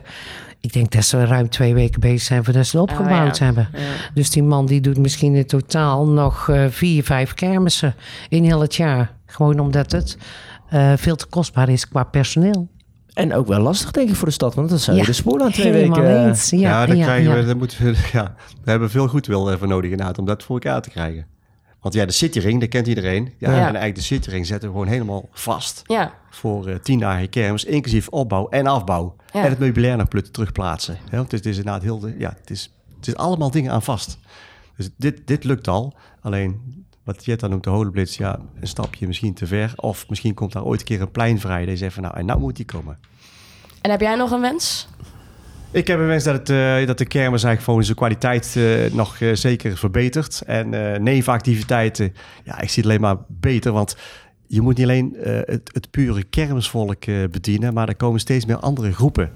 Ik 0.61 0.73
denk 0.73 0.91
dat 0.91 1.03
ze 1.03 1.25
ruim 1.25 1.49
twee 1.49 1.73
weken 1.73 1.99
bezig 1.99 2.21
zijn 2.21 2.43
voordat 2.43 2.65
ze 2.65 2.79
het 2.79 2.89
opgebouwd 2.89 3.37
ja. 3.37 3.45
hebben. 3.45 3.69
Ja. 3.73 3.79
Dus 4.13 4.29
die 4.29 4.43
man 4.43 4.65
die 4.65 4.81
doet 4.81 4.97
misschien 4.97 5.35
in 5.35 5.45
totaal 5.45 6.07
nog 6.07 6.49
eh, 6.49 6.65
vier, 6.69 7.03
vijf 7.03 7.33
kermissen 7.33 7.95
in 8.29 8.43
heel 8.43 8.61
het 8.61 8.75
jaar. 8.75 9.11
Gewoon 9.25 9.59
omdat 9.59 9.91
het 9.91 10.17
eh, 10.69 10.93
veel 10.95 11.15
te 11.15 11.25
kostbaar 11.25 11.69
is 11.69 11.87
qua 11.87 12.03
personeel. 12.03 12.67
En 13.17 13.34
ook 13.34 13.47
wel 13.47 13.60
lastig 13.60 13.91
denk 13.91 14.10
ik 14.10 14.15
voor 14.15 14.27
de 14.27 14.34
stad, 14.34 14.56
want 14.56 14.69
dan 14.69 14.80
zou 14.80 14.95
je 14.97 15.01
Ja, 15.01 15.08
de 15.08 15.13
spoorlaan 15.15 15.51
twee 15.51 15.71
helemaal 15.71 15.99
weken... 16.01 16.17
eh, 16.19 16.25
eens. 16.27 16.49
Ja, 16.49 16.58
Ja, 16.60 16.86
dan 16.86 16.97
ja, 16.97 17.03
krijgen 17.03 17.30
ja. 17.32 17.39
we, 17.39 17.45
dan 17.45 17.58
moeten 17.58 17.84
we, 17.86 17.95
ja, 18.13 18.36
we 18.63 18.69
hebben 18.69 18.89
veel 18.89 19.08
goedwil 19.08 19.51
eh, 19.51 19.58
voor 19.58 19.67
nodig 19.67 19.91
inderdaad 19.91 20.17
om 20.17 20.25
dat 20.25 20.43
voor 20.43 20.56
elkaar 20.60 20.82
te 20.82 20.89
krijgen. 20.89 21.25
Want 21.82 21.93
ja, 21.93 22.06
de 22.06 22.12
cityring, 22.12 22.60
dat 22.60 22.69
kent 22.69 22.88
iedereen. 22.88 23.34
Ja, 23.38 23.49
Ja. 23.49 23.56
En 23.58 23.62
eigenlijk 23.63 23.95
de 23.95 24.01
cityring 24.01 24.45
zetten 24.45 24.67
we 24.69 24.73
gewoon 24.75 24.89
helemaal 24.91 25.30
vast 25.32 25.82
Ja, 25.86 26.13
voor 26.30 26.67
eh, 26.67 26.75
tien 26.75 26.99
dagen 26.99 27.30
kermis, 27.30 27.63
inclusief 27.63 28.08
opbouw 28.08 28.49
en 28.49 28.67
afbouw. 28.67 29.15
Ja. 29.34 29.43
En 29.43 29.49
het 29.49 29.60
meubilair 29.60 29.97
nog 29.97 30.08
plutten 30.08 30.34
terugplaatsen. 30.34 30.97
Ja, 31.12 31.17
want 31.17 31.32
het, 31.32 31.34
is, 31.34 31.39
het 31.39 31.47
is 31.49 31.58
inderdaad 31.58 31.82
heel, 31.82 31.99
de- 31.99 32.15
ja, 32.17 32.34
het 32.39 32.49
is, 32.49 32.73
het 32.97 33.08
is 33.08 33.15
allemaal 33.15 33.51
dingen 33.51 33.71
aan 33.71 33.82
vast. 33.84 34.17
Dus 34.77 34.89
dit, 34.97 35.27
dit 35.27 35.43
lukt 35.43 35.67
al. 35.67 35.93
Alleen 36.21 36.86
wat 37.08 37.26
Jet 37.26 37.39
dan 37.39 37.50
noemt 37.50 37.63
de 37.63 37.70
Holenblitz, 37.70 38.17
ja, 38.17 38.39
een 38.60 38.67
stapje 38.67 39.08
misschien 39.08 39.34
te 39.34 39.48
ver. 39.48 39.74
Of 39.76 40.10
misschien 40.10 40.34
komt 40.34 40.52
daar 40.52 40.63
ooit 40.63 40.80
een 40.80 40.86
keer 40.86 41.02
een 41.02 41.12
plein 41.12 41.39
vrij. 41.39 41.60
Dat 41.60 41.70
je 41.70 41.78
zegt 41.78 41.93
van 41.93 42.04
nou, 42.04 42.17
en 42.17 42.26
nou 42.26 42.39
moet 42.39 42.56
die 42.56 42.65
komen. 42.65 42.98
en 43.82 43.91
heb 43.91 44.02
jij 44.02 44.15
nog 44.15 44.32
een 44.32 44.41
wens? 44.41 44.88
Ik 45.72 45.88
heb 45.88 46.00
een 46.00 46.08
wens 46.08 46.24
dat, 46.24 46.34
het, 46.34 46.50
eh, 46.50 46.88
dat 46.88 46.98
de 46.98 47.06
kermis 47.06 47.43
eigenlijk 47.43 47.63
gewoon 47.63 47.84
zijn 47.84 47.98
kwaliteit 47.98 48.56
eh, 48.56 48.93
nog 48.93 49.20
eh, 49.20 49.34
zeker 49.34 49.78
verbetert. 49.78 50.41
En 50.46 50.70
nevenactiviteiten, 51.04 52.13
ja, 52.43 52.62
ik 52.62 52.70
zie 52.70 52.84
het 52.84 52.91
alleen 52.91 53.02
maar 53.02 53.17
beter. 53.28 53.72
Want 53.72 53.98
je 54.48 54.62
moet 54.62 54.78
niet 54.78 54.86
alleen 54.86 55.15
het, 55.46 55.70
het 55.74 55.91
pure 55.91 56.24
kermisvolk 56.24 57.06
bedienen, 57.32 57.74
maar 57.74 57.88
er 57.88 57.96
komen 57.96 58.20
steeds 58.20 58.46
meer 58.46 58.60
andere 58.60 58.93
groepen. 58.93 59.32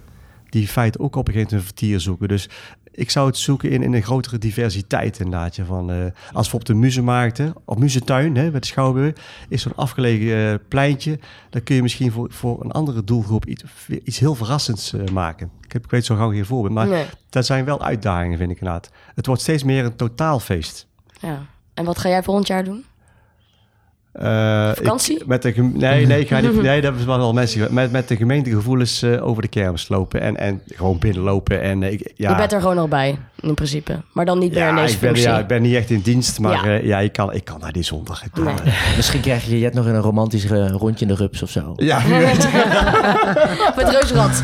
Die 0.50 0.62
in 0.62 0.68
feite 0.68 1.00
ook 1.00 1.16
op 1.16 1.28
een 1.28 1.34
gegeven 1.34 1.56
moment 1.56 1.70
een 1.70 1.78
vertier 1.78 2.00
zoeken. 2.00 2.28
Dus 2.28 2.50
ik 2.92 3.10
zou 3.10 3.28
het 3.28 3.38
zoeken 3.38 3.70
in, 3.70 3.84
in 3.84 3.94
een 3.94 4.02
grotere 4.04 4.38
diversiteit 4.38 5.20
inderdaad. 5.20 5.56
ja, 5.56 5.66
Van, 5.66 5.92
eh, 5.92 5.98
als 6.32 6.52
we 6.52 6.56
op 6.58 6.66
de 6.66 6.74
muzemarkten, 6.74 7.54
of 7.66 7.78
muzetuin 7.78 8.36
hè, 8.36 8.52
met 8.52 8.62
de 8.62 8.68
Schouwburg, 8.68 9.14
is 9.50 9.62
zo'n 9.62 9.76
afgelegen 9.76 10.52
eh, 10.52 10.60
pleintje. 10.68 11.20
Dan 11.50 11.64
kun 11.64 11.76
je 11.76 11.82
misschien 11.82 12.12
voor, 12.12 12.32
voor 12.32 12.64
een 12.64 12.72
andere 12.72 13.04
doelgroep 13.04 13.46
iets, 13.46 13.64
iets 14.04 14.20
heel 14.20 14.36
verrassends 14.36 14.94
eh, 14.94 15.08
maken. 15.08 15.52
Ik, 15.62 15.72
heb, 15.72 15.84
ik 15.84 15.92
weet 15.92 16.06
zo 16.06 16.16
gauw 16.16 16.32
geen 16.32 16.46
voorbeeld, 16.46 16.74
maar 16.74 16.88
Nee. 16.88 17.06
dat 17.30 17.46
zijn 17.46 17.66
wel 17.66 17.82
uitdagingen, 17.84 18.38
vind 18.38 18.52
ik 18.52 18.60
inderdaad. 18.60 18.90
Het 19.16 19.26
wordt 19.26 19.42
steeds 19.42 19.64
meer 19.64 19.86
een 19.86 19.96
totaalfeest. 19.96 20.88
Ja. 21.20 21.46
En 21.74 21.86
wat 21.86 21.98
ga 21.98 22.10
jij 22.10 22.24
volgend 22.24 22.48
jaar 22.48 22.64
doen? 22.64 22.86
Eh, 24.12 24.70
Vakantie? 24.74 25.20
ik- 25.20 25.26
met 25.26 25.42
de 25.42 25.54
nee, 25.74 26.06
nee, 26.08 26.20
ik 26.20 26.28
ga 26.28 26.40
niet, 26.40 26.62
nee, 26.72 26.82
dat 26.82 26.96
is 26.96 27.06
wel 27.06 27.34
mensen. 27.34 27.74
Met, 27.74 27.92
met 27.92 28.08
de 28.08 28.16
gemeentegevoelens 28.16 29.02
eh, 29.02 29.28
over 29.28 29.42
de 29.42 29.48
kermis 29.48 29.90
lopen 29.90 30.22
en, 30.22 30.38
en 30.38 30.62
gewoon 30.68 31.00
binnenlopen. 31.00 31.62
En, 31.62 31.84
eh, 31.84 31.92
ik, 31.92 32.12
ja, 32.16 32.30
Je 32.30 32.36
bent 32.36 32.54
er 32.54 32.62
gewoon 32.62 32.78
al 32.78 32.88
bij, 32.88 33.18
in 33.40 33.54
principe. 33.54 34.02
Maar 34.14 34.26
dan 34.26 34.40
niet 34.40 34.54
meer 34.54 34.68
in 34.68 34.76
ja, 34.76 34.82
deze 34.82 34.94
ik 34.94 35.00
ben, 35.00 35.10
functie. 35.10 35.30
ja, 35.30 35.40
ik 35.40 35.48
ben 35.48 35.62
niet 35.62 35.76
echt 35.76 35.90
in 35.90 36.00
dienst, 36.02 36.40
maar 36.40 36.66
Ja. 36.66 36.72
ja, 36.74 36.80
ja 36.84 37.00
ik, 37.00 37.14
kan, 37.14 37.34
ik 37.34 37.44
kan 37.46 37.60
daar 37.60 37.72
niet 37.74 37.86
zonder. 37.86 38.22
Nee. 38.44 38.54
Misschien 38.96 39.22
krijg 39.22 39.46
je 39.46 39.60
Jet 39.60 39.74
nog 39.74 39.88
in 39.88 39.94
een 39.96 40.02
romantisch 40.02 40.46
rondje 40.48 41.06
in 41.06 41.12
de 41.12 41.18
rups 41.18 41.42
of 41.44 41.50
zo. 41.50 41.74
ja. 41.78 42.00
Met 43.76 43.90
Reusrad. 43.90 44.44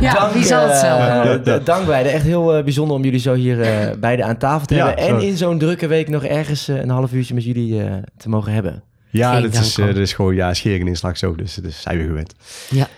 Ja, 0.00 0.30
wie 0.32 0.44
zal 0.44 0.68
het 0.68 0.76
zelf? 0.78 1.62
dank 1.64 1.86
beiden. 1.86 2.12
Echt 2.12 2.24
heel 2.24 2.62
bijzonder 2.62 2.96
om 2.96 3.04
jullie 3.04 3.20
zo 3.20 3.34
hier 3.34 3.60
eh 3.60 3.96
beide 4.00 4.24
aan 4.24 4.36
tafel 4.36 4.66
te 4.66 4.74
Ja, 4.74 4.86
hebben. 4.86 5.04
En 5.06 5.20
in 5.20 5.36
zo'n 5.36 5.58
drukke 5.58 5.86
week 5.86 6.08
nog 6.08 6.24
ergens 6.24 6.68
een 6.68 6.90
half 6.90 7.12
uurtje 7.12 7.34
met 7.34 7.44
jullie 7.44 7.82
eh, 7.84 7.92
te 8.16 8.28
mogen 8.28 8.52
hebben. 8.52 8.82
Ja 9.10 9.40
dat, 9.40 9.54
is, 9.54 9.78
eh, 9.78 9.96
is 9.96 10.12
gewoon 10.12 10.34
ja, 10.34 10.54
schering 10.54 10.88
in 10.88 10.96
slag 10.96 11.18
zo, 11.18 11.34
dus, 11.34 11.54
dus 11.54 11.82
zijn 11.82 11.98
we 11.98 12.04
gewend. 12.04 12.34
Ja. 12.70 12.88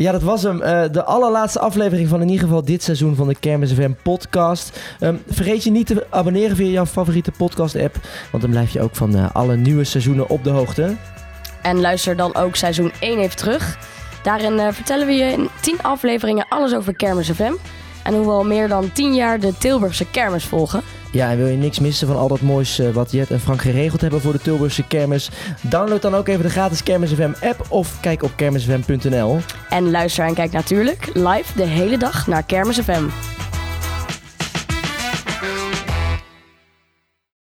Ja, 0.00 0.12
dat 0.12 0.22
was 0.22 0.42
hem. 0.42 0.62
Eh, 0.62 0.82
de 0.92 1.04
allerlaatste 1.04 1.60
aflevering 1.60 2.08
van 2.08 2.20
in 2.20 2.28
ieder 2.28 2.44
geval 2.44 2.64
dit 2.64 2.82
seizoen 2.82 3.16
van 3.16 3.28
de 3.28 3.34
Kermis 3.40 3.72
FM 3.72 3.92
podcast. 4.02 4.80
Ehm, 5.00 5.14
vergeet 5.28 5.64
je 5.64 5.70
niet 5.70 5.86
te 5.86 6.06
abonneren 6.10 6.56
via 6.56 6.70
jouw 6.70 6.86
favoriete 6.86 7.30
podcast 7.30 7.76
app. 7.76 7.96
Want 8.30 8.42
dan 8.42 8.52
blijf 8.52 8.72
je 8.72 8.80
ook 8.80 8.96
van 8.96 9.16
eh, 9.16 9.30
alle 9.32 9.56
nieuwe 9.56 9.84
seizoenen 9.84 10.28
op 10.28 10.44
de 10.44 10.50
hoogte. 10.50 10.96
En 11.62 11.80
luister 11.80 12.16
dan 12.16 12.34
ook 12.34 12.56
seizoen 12.56 12.92
1 13.00 13.18
even 13.18 13.36
terug. 13.36 13.78
Daarin 14.22 14.58
eh, 14.58 14.72
vertellen 14.72 15.06
we 15.06 15.12
je 15.12 15.32
in 15.32 15.48
10 15.60 15.82
afleveringen 15.82 16.46
alles 16.48 16.74
over 16.74 16.94
Kermis 16.94 17.30
FM. 17.30 17.52
En 18.02 18.14
hoe 18.14 18.24
we 18.24 18.30
al 18.30 18.44
meer 18.44 18.68
dan 18.68 18.92
10 18.92 19.14
jaar 19.14 19.40
de 19.40 19.52
Tilburgse 19.58 20.06
kermis 20.10 20.44
volgen. 20.44 20.82
Ja, 21.12 21.30
en 21.30 21.36
wil 21.36 21.46
je 21.46 21.56
niks 21.56 21.78
missen 21.78 22.06
van 22.06 22.16
al 22.16 22.28
dat 22.28 22.40
moois 22.40 22.78
eh, 22.78 22.90
wat 22.90 23.12
Jet 23.12 23.30
en 23.30 23.40
Frank 23.40 23.60
geregeld 23.60 24.00
hebben 24.00 24.20
voor 24.20 24.32
de 24.32 24.40
Tilburgse 24.40 24.86
kermis? 24.86 25.30
Download 25.60 26.02
dan 26.02 26.14
ook 26.14 26.28
even 26.28 26.42
de 26.42 26.50
gratis 26.50 26.82
Kermis 26.82 27.12
FM 27.12 27.32
app 27.40 27.66
of 27.68 28.00
kijk 28.00 28.22
op 28.22 28.32
kermisfm.nl. 28.36 29.38
En 29.68 29.90
luister 29.90 30.24
en 30.24 30.34
kijk 30.34 30.52
natuurlijk 30.52 31.10
live 31.14 31.56
de 31.56 31.66
hele 31.66 31.98
dag 31.98 32.26
naar 32.26 32.42
Kermis 32.42 32.78
FM. 32.78 33.04